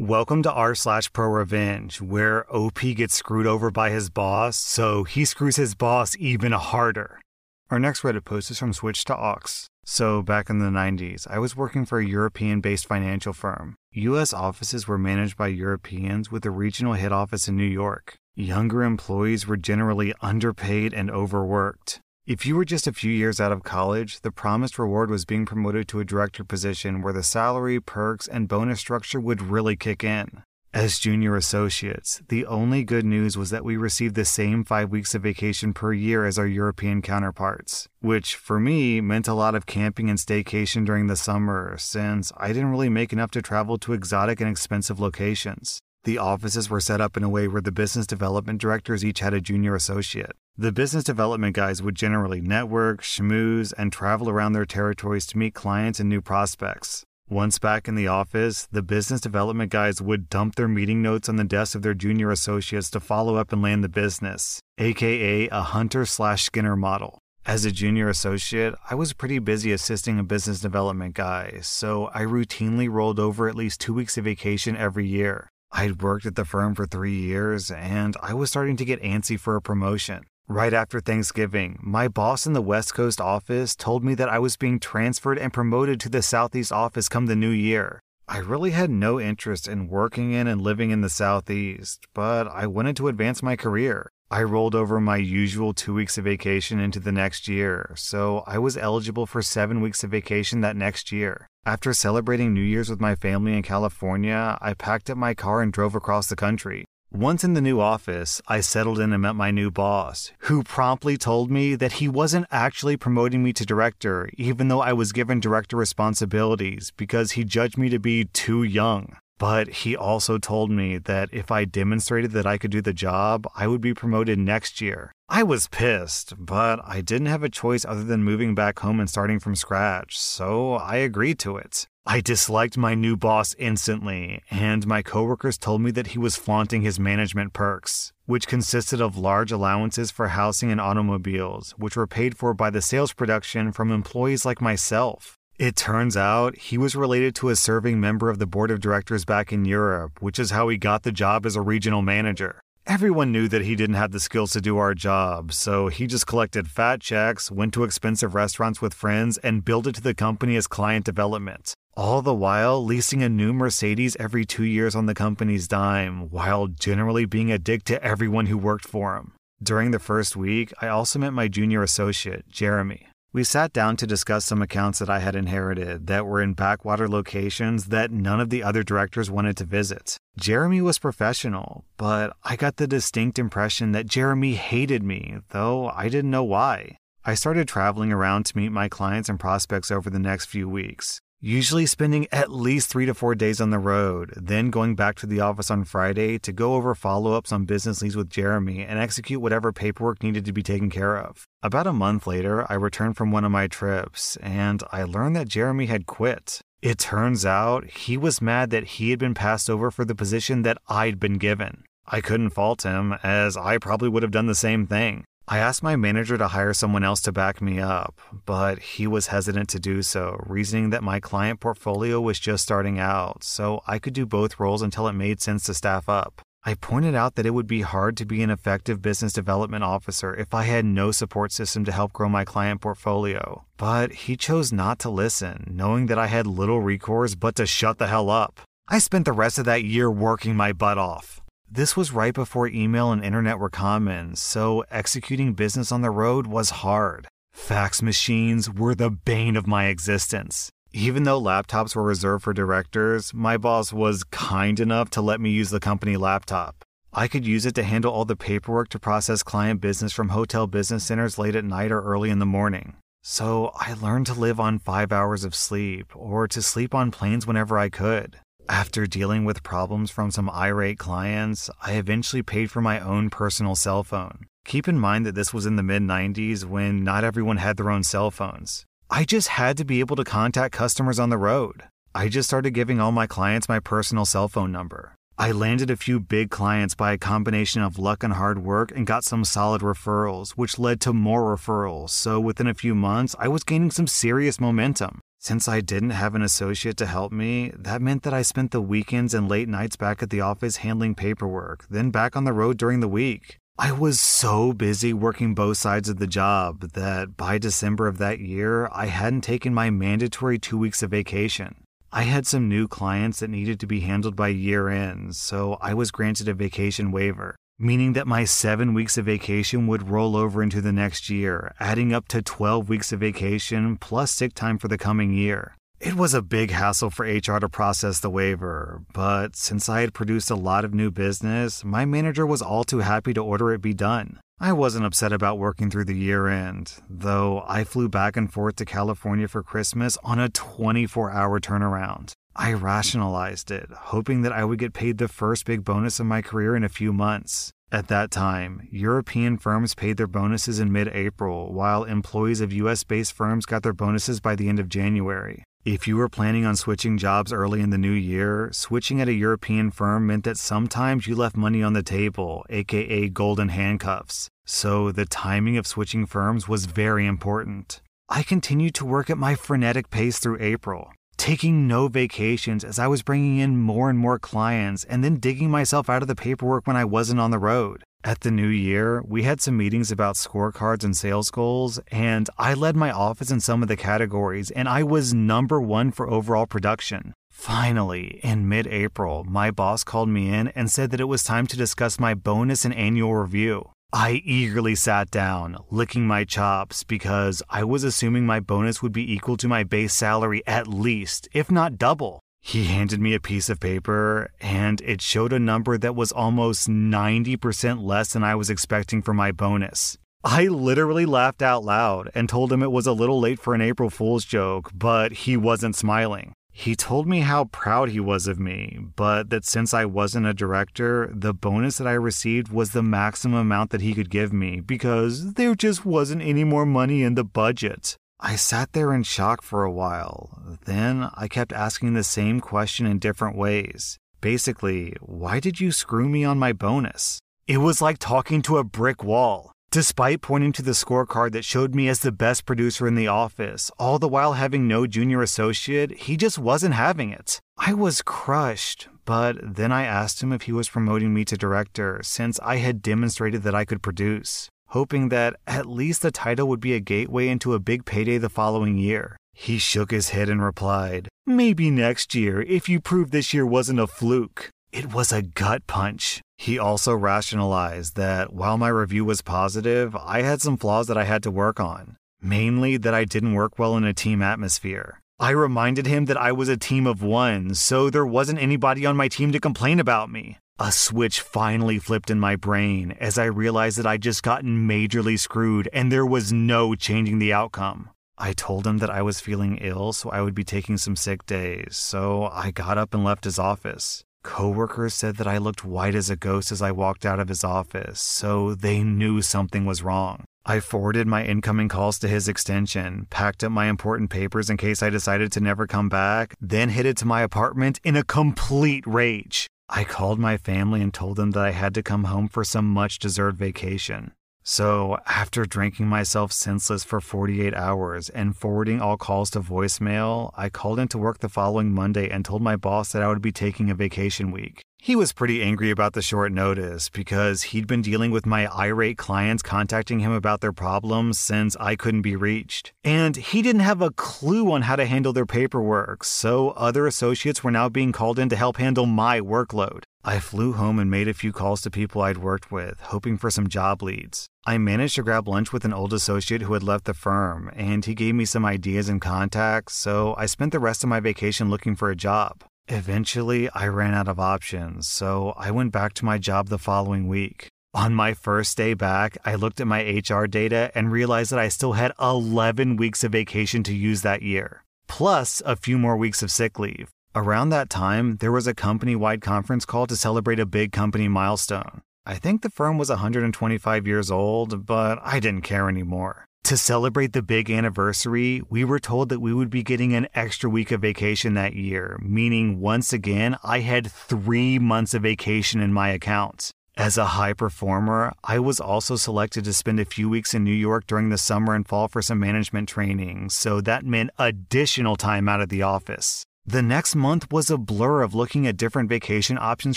Welcome 0.00 0.42
to 0.44 0.50
r 0.50 0.74
slash 0.74 1.12
pro 1.12 1.28
revenge, 1.28 2.00
where 2.00 2.46
OP 2.50 2.80
gets 2.96 3.14
screwed 3.14 3.46
over 3.46 3.70
by 3.70 3.90
his 3.90 4.08
boss, 4.08 4.56
so 4.56 5.04
he 5.04 5.26
screws 5.26 5.56
his 5.56 5.74
boss 5.74 6.16
even 6.18 6.52
harder. 6.52 7.20
Our 7.68 7.78
next 7.78 8.00
Reddit 8.00 8.24
post 8.24 8.50
is 8.50 8.58
from 8.58 8.72
Switch 8.72 9.04
to 9.04 9.14
Ox. 9.14 9.66
So, 9.84 10.22
back 10.22 10.48
in 10.48 10.58
the 10.58 10.70
90s, 10.70 11.26
I 11.28 11.38
was 11.38 11.54
working 11.54 11.84
for 11.84 11.98
a 11.98 12.06
European 12.06 12.62
based 12.62 12.86
financial 12.86 13.34
firm. 13.34 13.76
US 13.92 14.32
offices 14.32 14.88
were 14.88 14.96
managed 14.96 15.36
by 15.36 15.48
Europeans 15.48 16.30
with 16.32 16.46
a 16.46 16.50
regional 16.50 16.94
head 16.94 17.12
office 17.12 17.46
in 17.46 17.58
New 17.58 17.64
York. 17.64 18.16
Younger 18.34 18.82
employees 18.84 19.46
were 19.46 19.58
generally 19.58 20.14
underpaid 20.22 20.94
and 20.94 21.10
overworked. 21.10 22.00
If 22.26 22.44
you 22.44 22.54
were 22.54 22.66
just 22.66 22.86
a 22.86 22.92
few 22.92 23.10
years 23.10 23.40
out 23.40 23.50
of 23.50 23.62
college, 23.62 24.20
the 24.20 24.30
promised 24.30 24.78
reward 24.78 25.10
was 25.10 25.24
being 25.24 25.46
promoted 25.46 25.88
to 25.88 26.00
a 26.00 26.04
director 26.04 26.44
position 26.44 27.00
where 27.00 27.14
the 27.14 27.22
salary, 27.22 27.80
perks, 27.80 28.28
and 28.28 28.46
bonus 28.46 28.78
structure 28.78 29.18
would 29.18 29.40
really 29.40 29.74
kick 29.74 30.04
in. 30.04 30.42
As 30.72 31.00
junior 31.00 31.34
associates, 31.34 32.22
the 32.28 32.46
only 32.46 32.84
good 32.84 33.04
news 33.04 33.36
was 33.36 33.50
that 33.50 33.64
we 33.64 33.76
received 33.76 34.14
the 34.14 34.24
same 34.24 34.62
five 34.64 34.90
weeks 34.90 35.14
of 35.14 35.22
vacation 35.22 35.72
per 35.72 35.92
year 35.92 36.24
as 36.24 36.38
our 36.38 36.46
European 36.46 37.02
counterparts, 37.02 37.88
which 38.00 38.36
for 38.36 38.60
me 38.60 39.00
meant 39.00 39.26
a 39.26 39.34
lot 39.34 39.56
of 39.56 39.66
camping 39.66 40.08
and 40.08 40.18
staycation 40.18 40.84
during 40.86 41.08
the 41.08 41.16
summer, 41.16 41.74
since 41.78 42.32
I 42.36 42.48
didn't 42.48 42.70
really 42.70 42.90
make 42.90 43.12
enough 43.12 43.32
to 43.32 43.42
travel 43.42 43.78
to 43.78 43.94
exotic 43.94 44.40
and 44.40 44.48
expensive 44.48 45.00
locations. 45.00 45.80
The 46.04 46.18
offices 46.18 46.70
were 46.70 46.80
set 46.80 47.00
up 47.00 47.16
in 47.16 47.24
a 47.24 47.28
way 47.28 47.48
where 47.48 47.60
the 47.60 47.72
business 47.72 48.06
development 48.06 48.60
directors 48.60 49.04
each 49.04 49.20
had 49.20 49.34
a 49.34 49.40
junior 49.40 49.74
associate. 49.74 50.36
The 50.60 50.72
business 50.72 51.04
development 51.04 51.56
guys 51.56 51.82
would 51.82 51.94
generally 51.94 52.42
network, 52.42 53.00
schmooze, 53.00 53.72
and 53.78 53.90
travel 53.90 54.28
around 54.28 54.52
their 54.52 54.66
territories 54.66 55.24
to 55.28 55.38
meet 55.38 55.54
clients 55.54 55.98
and 56.00 56.06
new 56.06 56.20
prospects. 56.20 57.02
Once 57.30 57.58
back 57.58 57.88
in 57.88 57.94
the 57.94 58.08
office, 58.08 58.68
the 58.70 58.82
business 58.82 59.22
development 59.22 59.72
guys 59.72 60.02
would 60.02 60.28
dump 60.28 60.56
their 60.56 60.68
meeting 60.68 61.00
notes 61.00 61.30
on 61.30 61.36
the 61.36 61.44
desks 61.44 61.74
of 61.74 61.80
their 61.80 61.94
junior 61.94 62.30
associates 62.30 62.90
to 62.90 63.00
follow 63.00 63.36
up 63.36 63.54
and 63.54 63.62
land 63.62 63.82
the 63.82 63.88
business, 63.88 64.60
aka 64.76 65.48
a 65.48 65.62
hunter 65.62 66.04
slash 66.04 66.42
Skinner 66.42 66.76
model. 66.76 67.16
As 67.46 67.64
a 67.64 67.72
junior 67.72 68.10
associate, 68.10 68.74
I 68.90 68.96
was 68.96 69.14
pretty 69.14 69.38
busy 69.38 69.72
assisting 69.72 70.18
a 70.18 70.22
business 70.22 70.60
development 70.60 71.14
guy, 71.14 71.60
so 71.62 72.10
I 72.12 72.24
routinely 72.24 72.90
rolled 72.90 73.18
over 73.18 73.48
at 73.48 73.56
least 73.56 73.80
two 73.80 73.94
weeks 73.94 74.18
of 74.18 74.24
vacation 74.24 74.76
every 74.76 75.06
year. 75.06 75.48
I'd 75.72 76.02
worked 76.02 76.26
at 76.26 76.34
the 76.34 76.44
firm 76.44 76.74
for 76.74 76.84
three 76.84 77.18
years, 77.18 77.70
and 77.70 78.14
I 78.20 78.34
was 78.34 78.50
starting 78.50 78.76
to 78.76 78.84
get 78.84 79.02
antsy 79.02 79.40
for 79.40 79.56
a 79.56 79.62
promotion. 79.62 80.26
Right 80.50 80.74
after 80.74 80.98
Thanksgiving, 80.98 81.78
my 81.80 82.08
boss 82.08 82.44
in 82.44 82.54
the 82.54 82.60
West 82.60 82.92
Coast 82.92 83.20
office 83.20 83.76
told 83.76 84.02
me 84.02 84.16
that 84.16 84.28
I 84.28 84.40
was 84.40 84.56
being 84.56 84.80
transferred 84.80 85.38
and 85.38 85.52
promoted 85.52 86.00
to 86.00 86.08
the 86.08 86.22
Southeast 86.22 86.72
office 86.72 87.08
come 87.08 87.26
the 87.26 87.36
new 87.36 87.50
year. 87.50 88.00
I 88.26 88.38
really 88.38 88.72
had 88.72 88.90
no 88.90 89.20
interest 89.20 89.68
in 89.68 89.86
working 89.86 90.32
in 90.32 90.48
and 90.48 90.60
living 90.60 90.90
in 90.90 91.02
the 91.02 91.08
Southeast, 91.08 92.04
but 92.14 92.48
I 92.48 92.66
wanted 92.66 92.96
to 92.96 93.06
advance 93.06 93.44
my 93.44 93.54
career. 93.54 94.10
I 94.28 94.42
rolled 94.42 94.74
over 94.74 95.00
my 95.00 95.18
usual 95.18 95.72
two 95.72 95.94
weeks 95.94 96.18
of 96.18 96.24
vacation 96.24 96.80
into 96.80 96.98
the 96.98 97.12
next 97.12 97.46
year, 97.46 97.92
so 97.94 98.42
I 98.44 98.58
was 98.58 98.76
eligible 98.76 99.26
for 99.26 99.42
seven 99.42 99.80
weeks 99.80 100.02
of 100.02 100.10
vacation 100.10 100.62
that 100.62 100.74
next 100.74 101.12
year. 101.12 101.46
After 101.64 101.92
celebrating 101.92 102.52
New 102.52 102.60
Year's 102.60 102.90
with 102.90 103.00
my 103.00 103.14
family 103.14 103.56
in 103.56 103.62
California, 103.62 104.58
I 104.60 104.74
packed 104.74 105.10
up 105.10 105.16
my 105.16 105.32
car 105.32 105.62
and 105.62 105.72
drove 105.72 105.94
across 105.94 106.26
the 106.26 106.34
country. 106.34 106.86
Once 107.12 107.42
in 107.42 107.54
the 107.54 107.60
new 107.60 107.80
office, 107.80 108.40
I 108.46 108.60
settled 108.60 109.00
in 109.00 109.12
and 109.12 109.22
met 109.22 109.34
my 109.34 109.50
new 109.50 109.68
boss, 109.68 110.30
who 110.46 110.62
promptly 110.62 111.16
told 111.16 111.50
me 111.50 111.74
that 111.74 111.94
he 111.94 112.06
wasn't 112.08 112.46
actually 112.52 112.96
promoting 112.96 113.42
me 113.42 113.52
to 113.54 113.66
director, 113.66 114.30
even 114.36 114.68
though 114.68 114.80
I 114.80 114.92
was 114.92 115.10
given 115.10 115.40
director 115.40 115.76
responsibilities, 115.76 116.92
because 116.96 117.32
he 117.32 117.42
judged 117.42 117.76
me 117.76 117.88
to 117.88 117.98
be 117.98 118.26
too 118.26 118.62
young. 118.62 119.16
But 119.40 119.68
he 119.68 119.96
also 119.96 120.36
told 120.36 120.70
me 120.70 120.98
that 120.98 121.30
if 121.32 121.50
I 121.50 121.64
demonstrated 121.64 122.32
that 122.32 122.46
I 122.46 122.58
could 122.58 122.70
do 122.70 122.82
the 122.82 122.92
job, 122.92 123.48
I 123.56 123.66
would 123.66 123.80
be 123.80 123.94
promoted 123.94 124.38
next 124.38 124.82
year. 124.82 125.14
I 125.30 125.44
was 125.44 125.66
pissed, 125.66 126.34
but 126.38 126.78
I 126.84 127.00
didn't 127.00 127.28
have 127.28 127.42
a 127.42 127.48
choice 127.48 127.86
other 127.86 128.04
than 128.04 128.22
moving 128.22 128.54
back 128.54 128.80
home 128.80 129.00
and 129.00 129.08
starting 129.08 129.40
from 129.40 129.56
scratch, 129.56 130.18
so 130.18 130.74
I 130.74 130.96
agreed 130.96 131.38
to 131.38 131.56
it. 131.56 131.88
I 132.04 132.20
disliked 132.20 132.76
my 132.76 132.94
new 132.94 133.16
boss 133.16 133.54
instantly, 133.58 134.42
and 134.50 134.86
my 134.86 135.00
coworkers 135.00 135.56
told 135.56 135.80
me 135.80 135.90
that 135.92 136.08
he 136.08 136.18
was 136.18 136.36
flaunting 136.36 136.82
his 136.82 137.00
management 137.00 137.54
perks, 137.54 138.12
which 138.26 138.46
consisted 138.46 139.00
of 139.00 139.16
large 139.16 139.50
allowances 139.50 140.10
for 140.10 140.28
housing 140.28 140.70
and 140.70 140.82
automobiles, 140.82 141.70
which 141.78 141.96
were 141.96 142.06
paid 142.06 142.36
for 142.36 142.52
by 142.52 142.68
the 142.68 142.82
sales 142.82 143.14
production 143.14 143.72
from 143.72 143.90
employees 143.90 144.44
like 144.44 144.60
myself. 144.60 145.39
It 145.60 145.76
turns 145.76 146.16
out 146.16 146.56
he 146.56 146.78
was 146.78 146.96
related 146.96 147.34
to 147.34 147.50
a 147.50 147.54
serving 147.54 148.00
member 148.00 148.30
of 148.30 148.38
the 148.38 148.46
board 148.46 148.70
of 148.70 148.80
directors 148.80 149.26
back 149.26 149.52
in 149.52 149.66
Europe, 149.66 150.22
which 150.22 150.38
is 150.38 150.52
how 150.52 150.68
he 150.68 150.78
got 150.78 151.02
the 151.02 151.12
job 151.12 151.44
as 151.44 151.54
a 151.54 151.60
regional 151.60 152.00
manager. 152.00 152.62
Everyone 152.86 153.30
knew 153.30 153.46
that 153.48 153.60
he 153.60 153.76
didn't 153.76 153.96
have 153.96 154.10
the 154.10 154.20
skills 154.20 154.52
to 154.52 154.62
do 154.62 154.78
our 154.78 154.94
job, 154.94 155.52
so 155.52 155.88
he 155.88 156.06
just 156.06 156.26
collected 156.26 156.66
fat 156.66 157.02
checks, 157.02 157.50
went 157.50 157.74
to 157.74 157.84
expensive 157.84 158.34
restaurants 158.34 158.80
with 158.80 158.94
friends, 158.94 159.36
and 159.36 159.62
billed 159.62 159.86
it 159.86 159.96
to 159.96 160.00
the 160.00 160.14
company 160.14 160.56
as 160.56 160.66
client 160.66 161.04
development. 161.04 161.74
All 161.94 162.22
the 162.22 162.32
while 162.32 162.82
leasing 162.82 163.22
a 163.22 163.28
new 163.28 163.52
Mercedes 163.52 164.16
every 164.18 164.46
two 164.46 164.64
years 164.64 164.94
on 164.94 165.04
the 165.04 165.12
company's 165.12 165.68
dime, 165.68 166.30
while 166.30 166.68
generally 166.68 167.26
being 167.26 167.52
a 167.52 167.58
dick 167.58 167.84
to 167.84 168.02
everyone 168.02 168.46
who 168.46 168.56
worked 168.56 168.88
for 168.88 169.14
him. 169.14 169.34
During 169.62 169.90
the 169.90 169.98
first 169.98 170.36
week, 170.36 170.72
I 170.80 170.88
also 170.88 171.18
met 171.18 171.34
my 171.34 171.48
junior 171.48 171.82
associate, 171.82 172.48
Jeremy. 172.48 173.09
We 173.32 173.44
sat 173.44 173.72
down 173.72 173.96
to 173.98 174.08
discuss 174.08 174.44
some 174.44 174.60
accounts 174.60 174.98
that 174.98 175.08
I 175.08 175.20
had 175.20 175.36
inherited 175.36 176.08
that 176.08 176.26
were 176.26 176.42
in 176.42 176.54
backwater 176.54 177.08
locations 177.08 177.86
that 177.86 178.10
none 178.10 178.40
of 178.40 178.50
the 178.50 178.64
other 178.64 178.82
directors 178.82 179.30
wanted 179.30 179.56
to 179.58 179.64
visit. 179.64 180.16
Jeremy 180.36 180.80
was 180.80 180.98
professional, 180.98 181.84
but 181.96 182.34
I 182.42 182.56
got 182.56 182.78
the 182.78 182.88
distinct 182.88 183.38
impression 183.38 183.92
that 183.92 184.08
Jeremy 184.08 184.54
hated 184.54 185.04
me, 185.04 185.36
though 185.50 185.90
I 185.90 186.08
didn't 186.08 186.32
know 186.32 186.42
why. 186.42 186.96
I 187.24 187.34
started 187.36 187.68
traveling 187.68 188.12
around 188.12 188.46
to 188.46 188.56
meet 188.56 188.72
my 188.72 188.88
clients 188.88 189.28
and 189.28 189.38
prospects 189.38 189.92
over 189.92 190.10
the 190.10 190.18
next 190.18 190.46
few 190.46 190.68
weeks 190.68 191.20
usually 191.40 191.86
spending 191.86 192.26
at 192.30 192.52
least 192.52 192.90
three 192.90 193.06
to 193.06 193.14
four 193.14 193.34
days 193.34 193.60
on 193.60 193.70
the 193.70 193.78
road, 193.78 194.32
then 194.36 194.70
going 194.70 194.94
back 194.94 195.16
to 195.16 195.26
the 195.26 195.40
office 195.40 195.70
on 195.70 195.84
Friday 195.84 196.38
to 196.38 196.52
go 196.52 196.74
over 196.74 196.94
follow 196.94 197.32
ups 197.32 197.50
on 197.50 197.64
business 197.64 198.02
leads 198.02 198.16
with 198.16 198.28
Jeremy 198.28 198.84
and 198.84 198.98
execute 198.98 199.40
whatever 199.40 199.72
paperwork 199.72 200.22
needed 200.22 200.44
to 200.44 200.52
be 200.52 200.62
taken 200.62 200.90
care 200.90 201.16
of. 201.16 201.46
About 201.62 201.86
a 201.86 201.92
month 201.92 202.26
later, 202.26 202.70
I 202.70 202.74
returned 202.74 203.16
from 203.16 203.30
one 203.30 203.44
of 203.44 203.50
my 203.50 203.66
trips 203.66 204.36
and 204.42 204.82
I 204.92 205.04
learned 205.04 205.34
that 205.36 205.48
Jeremy 205.48 205.86
had 205.86 206.06
quit. 206.06 206.60
It 206.82 206.98
turns 206.98 207.46
out 207.46 207.90
he 207.90 208.16
was 208.16 208.42
mad 208.42 208.70
that 208.70 208.84
he 208.84 209.10
had 209.10 209.18
been 209.18 209.34
passed 209.34 209.70
over 209.70 209.90
for 209.90 210.04
the 210.04 210.14
position 210.14 210.62
that 210.62 210.78
I'd 210.88 211.18
been 211.18 211.38
given. 211.38 211.84
I 212.06 212.20
couldn't 212.20 212.50
fault 212.50 212.82
him, 212.82 213.14
as 213.22 213.56
I 213.56 213.78
probably 213.78 214.08
would 214.08 214.22
have 214.22 214.32
done 214.32 214.46
the 214.46 214.54
same 214.54 214.86
thing. 214.86 215.24
I 215.52 215.58
asked 215.58 215.82
my 215.82 215.96
manager 215.96 216.38
to 216.38 216.46
hire 216.46 216.72
someone 216.72 217.02
else 217.02 217.20
to 217.22 217.32
back 217.32 217.60
me 217.60 217.80
up, 217.80 218.20
but 218.46 218.78
he 218.78 219.08
was 219.08 219.26
hesitant 219.26 219.68
to 219.70 219.80
do 219.80 220.00
so, 220.00 220.40
reasoning 220.46 220.90
that 220.90 221.02
my 221.02 221.18
client 221.18 221.58
portfolio 221.58 222.20
was 222.20 222.38
just 222.38 222.62
starting 222.62 223.00
out, 223.00 223.42
so 223.42 223.80
I 223.84 223.98
could 223.98 224.12
do 224.12 224.26
both 224.26 224.60
roles 224.60 224.80
until 224.80 225.08
it 225.08 225.14
made 225.14 225.40
sense 225.40 225.64
to 225.64 225.74
staff 225.74 226.08
up. 226.08 226.40
I 226.64 226.74
pointed 226.74 227.16
out 227.16 227.34
that 227.34 227.46
it 227.46 227.50
would 227.50 227.66
be 227.66 227.80
hard 227.80 228.16
to 228.18 228.24
be 228.24 228.44
an 228.44 228.50
effective 228.50 229.02
business 229.02 229.32
development 229.32 229.82
officer 229.82 230.32
if 230.36 230.54
I 230.54 230.62
had 230.62 230.84
no 230.84 231.10
support 231.10 231.50
system 231.50 231.84
to 231.84 231.90
help 231.90 232.12
grow 232.12 232.28
my 232.28 232.44
client 232.44 232.80
portfolio, 232.80 233.64
but 233.76 234.12
he 234.12 234.36
chose 234.36 234.72
not 234.72 235.00
to 235.00 235.10
listen, 235.10 235.64
knowing 235.68 236.06
that 236.06 236.18
I 236.18 236.28
had 236.28 236.46
little 236.46 236.80
recourse 236.80 237.34
but 237.34 237.56
to 237.56 237.66
shut 237.66 237.98
the 237.98 238.06
hell 238.06 238.30
up. 238.30 238.60
I 238.86 239.00
spent 239.00 239.24
the 239.24 239.32
rest 239.32 239.58
of 239.58 239.64
that 239.64 239.82
year 239.82 240.08
working 240.08 240.54
my 240.54 240.72
butt 240.72 240.96
off. 240.96 241.40
This 241.72 241.96
was 241.96 242.10
right 242.10 242.34
before 242.34 242.66
email 242.66 243.12
and 243.12 243.24
internet 243.24 243.60
were 243.60 243.70
common, 243.70 244.34
so 244.34 244.84
executing 244.90 245.52
business 245.52 245.92
on 245.92 246.02
the 246.02 246.10
road 246.10 246.48
was 246.48 246.70
hard. 246.70 247.28
Fax 247.52 248.02
machines 248.02 248.68
were 248.68 248.96
the 248.96 249.08
bane 249.08 249.54
of 249.54 249.68
my 249.68 249.84
existence. 249.84 250.68
Even 250.92 251.22
though 251.22 251.40
laptops 251.40 251.94
were 251.94 252.02
reserved 252.02 252.42
for 252.42 252.52
directors, 252.52 253.32
my 253.32 253.56
boss 253.56 253.92
was 253.92 254.24
kind 254.24 254.80
enough 254.80 255.10
to 255.10 255.20
let 255.20 255.40
me 255.40 255.50
use 255.50 255.70
the 255.70 255.78
company 255.78 256.16
laptop. 256.16 256.84
I 257.12 257.28
could 257.28 257.46
use 257.46 257.64
it 257.64 257.76
to 257.76 257.84
handle 257.84 258.12
all 258.12 258.24
the 258.24 258.34
paperwork 258.34 258.88
to 258.88 258.98
process 258.98 259.44
client 259.44 259.80
business 259.80 260.12
from 260.12 260.30
hotel 260.30 260.66
business 260.66 261.04
centers 261.04 261.38
late 261.38 261.54
at 261.54 261.64
night 261.64 261.92
or 261.92 262.02
early 262.02 262.30
in 262.30 262.40
the 262.40 262.46
morning. 262.46 262.96
So 263.22 263.70
I 263.76 263.94
learned 263.94 264.26
to 264.26 264.34
live 264.34 264.58
on 264.58 264.80
five 264.80 265.12
hours 265.12 265.44
of 265.44 265.54
sleep, 265.54 266.16
or 266.16 266.48
to 266.48 266.62
sleep 266.62 266.96
on 266.96 267.12
planes 267.12 267.46
whenever 267.46 267.78
I 267.78 267.90
could. 267.90 268.38
After 268.70 269.04
dealing 269.04 269.44
with 269.44 269.64
problems 269.64 270.12
from 270.12 270.30
some 270.30 270.48
irate 270.48 270.96
clients, 270.96 271.70
I 271.82 271.94
eventually 271.94 272.44
paid 272.44 272.70
for 272.70 272.80
my 272.80 273.00
own 273.00 273.28
personal 273.28 273.74
cell 273.74 274.04
phone. 274.04 274.46
Keep 274.64 274.86
in 274.86 274.96
mind 274.96 275.26
that 275.26 275.34
this 275.34 275.52
was 275.52 275.66
in 275.66 275.74
the 275.74 275.82
mid 275.82 276.02
90s 276.02 276.64
when 276.64 277.02
not 277.02 277.24
everyone 277.24 277.56
had 277.56 277.76
their 277.76 277.90
own 277.90 278.04
cell 278.04 278.30
phones. 278.30 278.86
I 279.10 279.24
just 279.24 279.48
had 279.48 279.76
to 279.78 279.84
be 279.84 279.98
able 279.98 280.14
to 280.14 280.22
contact 280.22 280.72
customers 280.72 281.18
on 281.18 281.30
the 281.30 281.36
road. 281.36 281.82
I 282.14 282.28
just 282.28 282.48
started 282.48 282.70
giving 282.70 283.00
all 283.00 283.10
my 283.10 283.26
clients 283.26 283.68
my 283.68 283.80
personal 283.80 284.24
cell 284.24 284.46
phone 284.46 284.70
number. 284.70 285.16
I 285.36 285.50
landed 285.50 285.90
a 285.90 285.96
few 285.96 286.20
big 286.20 286.50
clients 286.50 286.94
by 286.94 287.10
a 287.10 287.18
combination 287.18 287.82
of 287.82 287.98
luck 287.98 288.22
and 288.22 288.34
hard 288.34 288.62
work 288.62 288.92
and 288.94 289.04
got 289.04 289.24
some 289.24 289.44
solid 289.44 289.82
referrals, 289.82 290.50
which 290.50 290.78
led 290.78 291.00
to 291.00 291.12
more 291.12 291.56
referrals. 291.56 292.10
So 292.10 292.38
within 292.38 292.68
a 292.68 292.74
few 292.74 292.94
months, 292.94 293.34
I 293.36 293.48
was 293.48 293.64
gaining 293.64 293.90
some 293.90 294.06
serious 294.06 294.60
momentum. 294.60 295.22
Since 295.42 295.68
I 295.68 295.80
didn't 295.80 296.10
have 296.10 296.34
an 296.34 296.42
associate 296.42 296.98
to 296.98 297.06
help 297.06 297.32
me, 297.32 297.72
that 297.74 298.02
meant 298.02 298.24
that 298.24 298.34
I 298.34 298.42
spent 298.42 298.72
the 298.72 298.82
weekends 298.82 299.32
and 299.32 299.48
late 299.48 299.70
nights 299.70 299.96
back 299.96 300.22
at 300.22 300.28
the 300.28 300.42
office 300.42 300.76
handling 300.76 301.14
paperwork, 301.14 301.86
then 301.88 302.10
back 302.10 302.36
on 302.36 302.44
the 302.44 302.52
road 302.52 302.76
during 302.76 303.00
the 303.00 303.08
week. 303.08 303.56
I 303.78 303.90
was 303.90 304.20
so 304.20 304.74
busy 304.74 305.14
working 305.14 305.54
both 305.54 305.78
sides 305.78 306.10
of 306.10 306.18
the 306.18 306.26
job 306.26 306.90
that 306.92 307.38
by 307.38 307.56
December 307.56 308.06
of 308.06 308.18
that 308.18 308.38
year, 308.38 308.90
I 308.92 309.06
hadn't 309.06 309.40
taken 309.40 309.72
my 309.72 309.88
mandatory 309.88 310.58
two 310.58 310.76
weeks 310.76 311.02
of 311.02 311.10
vacation. 311.10 311.84
I 312.12 312.24
had 312.24 312.46
some 312.46 312.68
new 312.68 312.86
clients 312.86 313.40
that 313.40 313.48
needed 313.48 313.80
to 313.80 313.86
be 313.86 314.00
handled 314.00 314.36
by 314.36 314.48
year 314.48 314.90
end, 314.90 315.36
so 315.36 315.78
I 315.80 315.94
was 315.94 316.10
granted 316.10 316.48
a 316.48 316.54
vacation 316.54 317.12
waiver, 317.12 317.56
meaning 317.80 318.12
that 318.12 318.26
my 318.26 318.44
seven 318.44 318.92
weeks 318.92 319.16
of 319.16 319.24
vacation 319.24 319.86
would 319.86 320.10
roll 320.10 320.36
over 320.36 320.62
into 320.62 320.82
the 320.82 320.92
next 320.92 321.30
year, 321.30 321.74
adding 321.80 322.12
up 322.12 322.28
to 322.28 322.42
12 322.42 322.90
weeks 322.90 323.10
of 323.10 323.20
vacation 323.20 323.96
plus 323.96 324.30
sick 324.30 324.52
time 324.52 324.78
for 324.78 324.88
the 324.88 324.98
coming 324.98 325.32
year. 325.32 325.74
It 325.98 326.14
was 326.14 326.34
a 326.34 326.42
big 326.42 326.70
hassle 326.70 327.10
for 327.10 327.24
HR 327.24 327.58
to 327.58 327.68
process 327.68 328.20
the 328.20 328.30
waiver, 328.30 329.02
but 329.14 329.56
since 329.56 329.88
I 329.88 330.02
had 330.02 330.12
produced 330.12 330.50
a 330.50 330.54
lot 330.54 330.84
of 330.84 330.94
new 330.94 331.10
business, 331.10 331.82
my 331.82 332.04
manager 332.04 332.46
was 332.46 332.62
all 332.62 332.84
too 332.84 332.98
happy 332.98 333.32
to 333.34 333.42
order 333.42 333.72
it 333.72 333.80
be 333.80 333.94
done. 333.94 334.40
I 334.58 334.74
wasn't 334.74 335.06
upset 335.06 335.32
about 335.32 335.58
working 335.58 335.90
through 335.90 336.04
the 336.04 336.14
year 336.14 336.48
end, 336.48 336.94
though 337.08 337.64
I 337.66 337.84
flew 337.84 338.10
back 338.10 338.36
and 338.36 338.52
forth 338.52 338.76
to 338.76 338.84
California 338.84 339.48
for 339.48 339.62
Christmas 339.62 340.18
on 340.22 340.38
a 340.38 340.50
24 340.50 341.30
hour 341.30 341.58
turnaround. 341.60 342.34
I 342.62 342.74
rationalized 342.74 343.70
it, 343.70 343.88
hoping 343.90 344.42
that 344.42 344.52
I 344.52 344.66
would 344.66 344.78
get 344.78 344.92
paid 344.92 345.16
the 345.16 345.28
first 345.28 345.64
big 345.64 345.82
bonus 345.82 346.20
of 346.20 346.26
my 346.26 346.42
career 346.42 346.76
in 346.76 346.84
a 346.84 346.90
few 346.90 347.10
months. 347.10 347.72
At 347.90 348.08
that 348.08 348.30
time, 348.30 348.86
European 348.92 349.56
firms 349.56 349.94
paid 349.94 350.18
their 350.18 350.26
bonuses 350.26 350.78
in 350.78 350.92
mid 350.92 351.08
April, 351.08 351.72
while 351.72 352.04
employees 352.04 352.60
of 352.60 352.70
US 352.70 353.02
based 353.02 353.32
firms 353.32 353.64
got 353.64 353.82
their 353.82 353.94
bonuses 353.94 354.40
by 354.40 354.56
the 354.56 354.68
end 354.68 354.78
of 354.78 354.90
January. 354.90 355.64
If 355.86 356.06
you 356.06 356.18
were 356.18 356.28
planning 356.28 356.66
on 356.66 356.76
switching 356.76 357.16
jobs 357.16 357.50
early 357.50 357.80
in 357.80 357.88
the 357.88 357.96
new 357.96 358.12
year, 358.12 358.68
switching 358.74 359.22
at 359.22 359.28
a 359.28 359.32
European 359.32 359.90
firm 359.90 360.26
meant 360.26 360.44
that 360.44 360.58
sometimes 360.58 361.26
you 361.26 361.34
left 361.34 361.56
money 361.56 361.82
on 361.82 361.94
the 361.94 362.02
table, 362.02 362.66
aka 362.68 363.30
golden 363.30 363.70
handcuffs. 363.70 364.50
So 364.66 365.10
the 365.12 365.24
timing 365.24 365.78
of 365.78 365.86
switching 365.86 366.26
firms 366.26 366.68
was 366.68 366.84
very 366.84 367.24
important. 367.24 368.02
I 368.28 368.42
continued 368.42 368.94
to 368.96 369.06
work 369.06 369.30
at 369.30 369.38
my 369.38 369.54
frenetic 369.54 370.10
pace 370.10 370.38
through 370.38 370.58
April, 370.60 371.10
taking 371.40 371.88
no 371.88 372.06
vacations 372.06 372.84
as 372.84 372.98
I 372.98 373.06
was 373.06 373.22
bringing 373.22 373.56
in 373.56 373.78
more 373.78 374.10
and 374.10 374.18
more 374.18 374.38
clients 374.38 375.04
and 375.04 375.24
then 375.24 375.36
digging 375.36 375.70
myself 375.70 376.10
out 376.10 376.20
of 376.20 376.28
the 376.28 376.34
paperwork 376.34 376.86
when 376.86 376.96
I 376.96 377.06
wasn't 377.06 377.40
on 377.40 377.50
the 377.50 377.58
road. 377.58 378.04
At 378.22 378.40
the 378.40 378.50
new 378.50 378.68
year, 378.68 379.22
we 379.26 379.44
had 379.44 379.62
some 379.62 379.78
meetings 379.78 380.12
about 380.12 380.34
scorecards 380.34 381.02
and 381.02 381.16
sales 381.16 381.50
goals, 381.50 381.98
and 382.10 382.50
I 382.58 382.74
led 382.74 382.94
my 382.94 383.10
office 383.10 383.50
in 383.50 383.60
some 383.60 383.80
of 383.80 383.88
the 383.88 383.96
categories, 383.96 384.70
and 384.70 384.86
I 384.86 385.02
was 385.02 385.32
number 385.32 385.80
one 385.80 386.10
for 386.10 386.28
overall 386.28 386.66
production. 386.66 387.32
Finally, 387.50 388.40
in 388.42 388.68
mid 388.68 388.86
April, 388.88 389.42
my 389.44 389.70
boss 389.70 390.04
called 390.04 390.28
me 390.28 390.52
in 390.52 390.68
and 390.68 390.90
said 390.90 391.10
that 391.10 391.20
it 391.22 391.24
was 391.24 391.42
time 391.42 391.66
to 391.68 391.76
discuss 391.78 392.20
my 392.20 392.34
bonus 392.34 392.84
and 392.84 392.94
annual 392.94 393.34
review. 393.34 393.88
I 394.12 394.42
eagerly 394.44 394.96
sat 394.96 395.30
down, 395.30 395.76
licking 395.88 396.26
my 396.26 396.42
chops, 396.42 397.04
because 397.04 397.62
I 397.70 397.84
was 397.84 398.02
assuming 398.02 398.44
my 398.44 398.58
bonus 398.58 399.00
would 399.02 399.12
be 399.12 399.32
equal 399.32 399.56
to 399.58 399.68
my 399.68 399.84
base 399.84 400.12
salary 400.12 400.62
at 400.66 400.88
least, 400.88 401.48
if 401.52 401.70
not 401.70 401.96
double. 401.96 402.40
He 402.60 402.84
handed 402.84 403.20
me 403.20 403.34
a 403.34 403.40
piece 403.40 403.70
of 403.70 403.78
paper, 403.78 404.50
and 404.60 405.00
it 405.02 405.22
showed 405.22 405.52
a 405.52 405.60
number 405.60 405.96
that 405.96 406.16
was 406.16 406.32
almost 406.32 406.88
90% 406.88 408.02
less 408.02 408.32
than 408.32 408.42
I 408.42 408.56
was 408.56 408.68
expecting 408.68 409.22
for 409.22 409.32
my 409.32 409.52
bonus. 409.52 410.18
I 410.42 410.64
literally 410.64 411.24
laughed 411.24 411.62
out 411.62 411.84
loud 411.84 412.30
and 412.34 412.48
told 412.48 412.72
him 412.72 412.82
it 412.82 412.90
was 412.90 413.06
a 413.06 413.12
little 413.12 413.38
late 413.38 413.60
for 413.60 413.74
an 413.74 413.80
April 413.80 414.10
Fool's 414.10 414.44
joke, 414.44 414.90
but 414.92 415.32
he 415.32 415.56
wasn't 415.56 415.94
smiling. 415.94 416.52
He 416.80 416.96
told 416.96 417.28
me 417.28 417.40
how 417.40 417.64
proud 417.66 418.08
he 418.08 418.20
was 418.20 418.46
of 418.46 418.58
me, 418.58 418.98
but 419.14 419.50
that 419.50 419.66
since 419.66 419.92
I 419.92 420.06
wasn't 420.06 420.46
a 420.46 420.54
director, 420.54 421.30
the 421.30 421.52
bonus 421.52 421.98
that 421.98 422.06
I 422.06 422.14
received 422.14 422.72
was 422.72 422.92
the 422.92 423.02
maximum 423.02 423.60
amount 423.60 423.90
that 423.90 424.00
he 424.00 424.14
could 424.14 424.30
give 424.30 424.50
me 424.50 424.80
because 424.80 425.52
there 425.54 425.74
just 425.74 426.06
wasn't 426.06 426.40
any 426.40 426.64
more 426.64 426.86
money 426.86 427.22
in 427.22 427.34
the 427.34 427.44
budget. 427.44 428.16
I 428.40 428.56
sat 428.56 428.94
there 428.94 429.12
in 429.12 429.24
shock 429.24 429.60
for 429.60 429.84
a 429.84 429.92
while. 429.92 430.58
Then 430.86 431.28
I 431.34 431.48
kept 431.48 431.74
asking 431.74 432.14
the 432.14 432.24
same 432.24 432.60
question 432.60 433.04
in 433.04 433.18
different 433.18 433.58
ways. 433.58 434.16
Basically, 434.40 435.14
why 435.20 435.60
did 435.60 435.80
you 435.80 435.92
screw 435.92 436.30
me 436.30 436.46
on 436.46 436.58
my 436.58 436.72
bonus? 436.72 437.40
It 437.66 437.76
was 437.76 438.00
like 438.00 438.16
talking 438.16 438.62
to 438.62 438.78
a 438.78 438.84
brick 438.84 439.22
wall. 439.22 439.69
Despite 439.92 440.40
pointing 440.40 440.72
to 440.72 440.82
the 440.82 440.92
scorecard 440.92 441.52
that 441.52 441.64
showed 441.64 441.94
me 441.94 442.08
as 442.08 442.20
the 442.20 442.30
best 442.30 442.64
producer 442.64 443.06
in 443.08 443.16
the 443.16 443.26
office, 443.26 443.90
all 443.98 444.18
the 444.18 444.28
while 444.28 444.52
having 444.52 444.86
no 444.86 445.06
junior 445.06 445.42
associate, 445.42 446.12
he 446.12 446.36
just 446.36 446.58
wasn't 446.58 446.94
having 446.94 447.30
it. 447.30 447.58
I 447.76 447.94
was 447.94 448.22
crushed, 448.22 449.08
but 449.24 449.56
then 449.62 449.90
I 449.90 450.04
asked 450.04 450.42
him 450.42 450.52
if 450.52 450.62
he 450.62 450.72
was 450.72 450.88
promoting 450.88 451.34
me 451.34 451.44
to 451.44 451.56
director 451.56 452.20
since 452.22 452.60
I 452.60 452.76
had 452.76 453.02
demonstrated 453.02 453.64
that 453.64 453.74
I 453.74 453.84
could 453.84 454.02
produce 454.02 454.68
hoping 454.90 455.28
that 455.28 455.54
at 455.66 455.86
least 455.86 456.22
the 456.22 456.30
title 456.30 456.68
would 456.68 456.80
be 456.80 456.94
a 456.94 457.00
gateway 457.00 457.48
into 457.48 457.74
a 457.74 457.80
big 457.80 458.04
payday 458.04 458.38
the 458.38 458.48
following 458.48 458.96
year. 458.96 459.36
He 459.52 459.78
shook 459.78 460.10
his 460.10 460.30
head 460.30 460.48
and 460.48 460.62
replied, 460.62 461.28
Maybe 461.46 461.90
next 461.90 462.34
year, 462.34 462.62
if 462.62 462.88
you 462.88 463.00
prove 463.00 463.30
this 463.30 463.54
year 463.54 463.66
wasn't 463.66 464.00
a 464.00 464.06
fluke. 464.06 464.68
It 464.92 465.12
was 465.12 465.30
a 465.30 465.42
gut 465.42 465.86
punch. 465.86 466.40
He 466.60 466.78
also 466.78 467.14
rationalized 467.14 468.16
that 468.16 468.52
while 468.52 468.76
my 468.76 468.88
review 468.88 469.24
was 469.24 469.40
positive, 469.40 470.14
I 470.14 470.42
had 470.42 470.60
some 470.60 470.76
flaws 470.76 471.06
that 471.06 471.16
I 471.16 471.24
had 471.24 471.42
to 471.44 471.50
work 471.50 471.80
on, 471.80 472.18
mainly 472.42 472.98
that 472.98 473.14
I 473.14 473.24
didn't 473.24 473.54
work 473.54 473.78
well 473.78 473.96
in 473.96 474.04
a 474.04 474.12
team 474.12 474.42
atmosphere. 474.42 475.22
I 475.38 475.52
reminded 475.52 476.06
him 476.06 476.26
that 476.26 476.36
I 476.36 476.52
was 476.52 476.68
a 476.68 476.76
team 476.76 477.06
of 477.06 477.22
one, 477.22 477.74
so 477.74 478.10
there 478.10 478.26
wasn't 478.26 478.60
anybody 478.60 479.06
on 479.06 479.16
my 479.16 479.26
team 479.26 479.52
to 479.52 479.58
complain 479.58 479.98
about 479.98 480.30
me. 480.30 480.58
A 480.78 480.92
switch 480.92 481.40
finally 481.40 481.98
flipped 481.98 482.30
in 482.30 482.38
my 482.38 482.56
brain 482.56 483.16
as 483.18 483.38
I 483.38 483.46
realized 483.46 483.96
that 483.96 484.06
I'd 484.06 484.20
just 484.20 484.42
gotten 484.42 484.86
majorly 484.86 485.38
screwed 485.38 485.88
and 485.94 486.12
there 486.12 486.26
was 486.26 486.52
no 486.52 486.94
changing 486.94 487.38
the 487.38 487.54
outcome. 487.54 488.10
I 488.36 488.52
told 488.52 488.86
him 488.86 488.98
that 488.98 489.08
I 489.08 489.22
was 489.22 489.40
feeling 489.40 489.78
ill, 489.78 490.12
so 490.12 490.28
I 490.28 490.42
would 490.42 490.54
be 490.54 490.64
taking 490.64 490.98
some 490.98 491.16
sick 491.16 491.46
days, 491.46 491.96
so 491.96 492.50
I 492.52 492.70
got 492.70 492.98
up 492.98 493.14
and 493.14 493.24
left 493.24 493.44
his 493.44 493.58
office. 493.58 494.24
Coworkers 494.42 495.14
said 495.14 495.36
that 495.36 495.46
I 495.46 495.58
looked 495.58 495.84
white 495.84 496.14
as 496.14 496.30
a 496.30 496.36
ghost 496.36 496.72
as 496.72 496.80
I 496.80 496.92
walked 496.92 497.26
out 497.26 497.40
of 497.40 497.48
his 497.48 497.62
office, 497.62 498.20
so 498.20 498.74
they 498.74 499.02
knew 499.02 499.42
something 499.42 499.84
was 499.84 500.02
wrong. 500.02 500.44
I 500.64 500.80
forwarded 500.80 501.26
my 501.26 501.44
incoming 501.44 501.88
calls 501.88 502.18
to 502.20 502.28
his 502.28 502.48
extension, 502.48 503.26
packed 503.30 503.64
up 503.64 503.72
my 503.72 503.86
important 503.86 504.30
papers 504.30 504.70
in 504.70 504.76
case 504.76 505.02
I 505.02 505.10
decided 505.10 505.52
to 505.52 505.60
never 505.60 505.86
come 505.86 506.08
back, 506.08 506.54
then 506.60 506.88
headed 506.90 507.16
to 507.18 507.26
my 507.26 507.42
apartment 507.42 508.00
in 508.04 508.16
a 508.16 508.24
complete 508.24 509.06
rage. 509.06 509.66
I 509.88 510.04
called 510.04 510.38
my 510.38 510.56
family 510.56 511.02
and 511.02 511.12
told 511.12 511.36
them 511.36 511.50
that 511.52 511.64
I 511.64 511.72
had 511.72 511.94
to 511.94 512.02
come 512.02 512.24
home 512.24 512.48
for 512.48 512.62
some 512.64 512.86
much 512.86 513.18
deserved 513.18 513.58
vacation. 513.58 514.32
So, 514.72 515.18
after 515.26 515.64
drinking 515.64 516.06
myself 516.06 516.52
senseless 516.52 517.02
for 517.02 517.20
48 517.20 517.74
hours 517.74 518.28
and 518.28 518.56
forwarding 518.56 519.00
all 519.00 519.16
calls 519.16 519.50
to 519.50 519.60
voicemail, 519.60 520.52
I 520.56 520.68
called 520.68 521.00
into 521.00 521.18
work 521.18 521.40
the 521.40 521.48
following 521.48 521.90
Monday 521.90 522.30
and 522.30 522.44
told 522.44 522.62
my 522.62 522.76
boss 522.76 523.10
that 523.10 523.20
I 523.20 523.26
would 523.26 523.42
be 523.42 523.50
taking 523.50 523.90
a 523.90 523.96
vacation 523.96 524.52
week. 524.52 524.84
He 524.96 525.16
was 525.16 525.32
pretty 525.32 525.60
angry 525.60 525.90
about 525.90 526.12
the 526.12 526.22
short 526.22 526.52
notice 526.52 527.08
because 527.08 527.62
he'd 527.62 527.88
been 527.88 528.00
dealing 528.00 528.30
with 528.30 528.46
my 528.46 528.68
irate 528.72 529.18
clients 529.18 529.60
contacting 529.60 530.20
him 530.20 530.30
about 530.30 530.60
their 530.60 530.72
problems 530.72 531.36
since 531.40 531.74
I 531.80 531.96
couldn't 531.96 532.22
be 532.22 532.36
reached. 532.36 532.92
And 533.02 533.34
he 533.34 533.62
didn't 533.62 533.80
have 533.80 534.00
a 534.00 534.12
clue 534.12 534.70
on 534.70 534.82
how 534.82 534.94
to 534.94 535.04
handle 535.04 535.32
their 535.32 535.46
paperwork, 535.46 536.22
so 536.22 536.70
other 536.76 537.08
associates 537.08 537.64
were 537.64 537.72
now 537.72 537.88
being 537.88 538.12
called 538.12 538.38
in 538.38 538.48
to 538.50 538.56
help 538.56 538.76
handle 538.76 539.06
my 539.06 539.40
workload. 539.40 540.04
I 540.22 540.38
flew 540.38 540.74
home 540.74 540.98
and 540.98 541.10
made 541.10 541.28
a 541.28 541.34
few 541.34 541.50
calls 541.50 541.80
to 541.80 541.90
people 541.90 542.20
I'd 542.20 542.36
worked 542.36 542.70
with, 542.70 543.00
hoping 543.00 543.38
for 543.38 543.50
some 543.50 543.68
job 543.68 544.02
leads. 544.02 544.48
I 544.66 544.76
managed 544.76 545.14
to 545.14 545.22
grab 545.22 545.48
lunch 545.48 545.72
with 545.72 545.86
an 545.86 545.94
old 545.94 546.12
associate 546.12 546.60
who 546.62 546.74
had 546.74 546.82
left 546.82 547.06
the 547.06 547.14
firm, 547.14 547.70
and 547.74 548.04
he 548.04 548.14
gave 548.14 548.34
me 548.34 548.44
some 548.44 548.66
ideas 548.66 549.08
and 549.08 549.18
contacts, 549.18 549.94
so 549.94 550.34
I 550.36 550.44
spent 550.44 550.72
the 550.72 550.78
rest 550.78 551.02
of 551.02 551.08
my 551.08 551.20
vacation 551.20 551.70
looking 551.70 551.96
for 551.96 552.10
a 552.10 552.16
job. 552.16 552.64
Eventually, 552.86 553.70
I 553.70 553.88
ran 553.88 554.12
out 554.12 554.28
of 554.28 554.38
options, 554.38 555.08
so 555.08 555.54
I 555.56 555.70
went 555.70 555.90
back 555.90 556.12
to 556.14 556.26
my 556.26 556.36
job 556.36 556.68
the 556.68 556.78
following 556.78 557.26
week. 557.26 557.68
On 557.94 558.14
my 558.14 558.34
first 558.34 558.76
day 558.76 558.92
back, 558.92 559.38
I 559.46 559.54
looked 559.54 559.80
at 559.80 559.86
my 559.86 560.02
HR 560.02 560.44
data 560.44 560.92
and 560.94 561.10
realized 561.10 561.50
that 561.50 561.58
I 561.58 561.68
still 561.68 561.94
had 561.94 562.12
11 562.20 562.96
weeks 562.96 563.24
of 563.24 563.32
vacation 563.32 563.82
to 563.84 563.94
use 563.94 564.20
that 564.20 564.42
year, 564.42 564.84
plus 565.08 565.62
a 565.64 565.76
few 565.76 565.98
more 565.98 566.16
weeks 566.16 566.42
of 566.42 566.50
sick 566.50 566.78
leave. 566.78 567.08
Around 567.32 567.68
that 567.68 567.88
time, 567.88 568.38
there 568.38 568.50
was 568.50 568.66
a 568.66 568.74
company 568.74 569.14
wide 569.14 569.40
conference 569.40 569.84
call 569.84 570.08
to 570.08 570.16
celebrate 570.16 570.58
a 570.58 570.66
big 570.66 570.90
company 570.90 571.28
milestone. 571.28 572.02
I 572.26 572.34
think 572.34 572.62
the 572.62 572.70
firm 572.70 572.98
was 572.98 573.08
125 573.08 574.04
years 574.04 574.32
old, 574.32 574.84
but 574.84 575.20
I 575.22 575.38
didn't 575.38 575.62
care 575.62 575.88
anymore. 575.88 576.46
To 576.64 576.76
celebrate 576.76 577.32
the 577.32 577.40
big 577.40 577.70
anniversary, 577.70 578.62
we 578.68 578.84
were 578.84 578.98
told 578.98 579.28
that 579.28 579.38
we 579.38 579.54
would 579.54 579.70
be 579.70 579.84
getting 579.84 580.12
an 580.12 580.26
extra 580.34 580.68
week 580.68 580.90
of 580.90 581.02
vacation 581.02 581.54
that 581.54 581.74
year, 581.74 582.18
meaning 582.20 582.80
once 582.80 583.12
again, 583.12 583.56
I 583.62 583.78
had 583.78 584.10
three 584.10 584.80
months 584.80 585.14
of 585.14 585.22
vacation 585.22 585.80
in 585.80 585.92
my 585.92 586.08
account. 586.08 586.72
As 586.96 587.16
a 587.16 587.26
high 587.26 587.52
performer, 587.52 588.32
I 588.42 588.58
was 588.58 588.80
also 588.80 589.14
selected 589.14 589.62
to 589.64 589.72
spend 589.72 590.00
a 590.00 590.04
few 590.04 590.28
weeks 590.28 590.52
in 590.52 590.64
New 590.64 590.72
York 590.72 591.06
during 591.06 591.28
the 591.28 591.38
summer 591.38 591.76
and 591.76 591.86
fall 591.86 592.08
for 592.08 592.22
some 592.22 592.40
management 592.40 592.88
training, 592.88 593.50
so 593.50 593.80
that 593.82 594.04
meant 594.04 594.30
additional 594.36 595.14
time 595.14 595.48
out 595.48 595.60
of 595.60 595.68
the 595.68 595.82
office. 595.82 596.44
The 596.66 596.82
next 596.82 597.16
month 597.16 597.50
was 597.50 597.70
a 597.70 597.78
blur 597.78 598.22
of 598.22 598.34
looking 598.34 598.66
at 598.66 598.76
different 598.76 599.08
vacation 599.08 599.58
options 599.58 599.96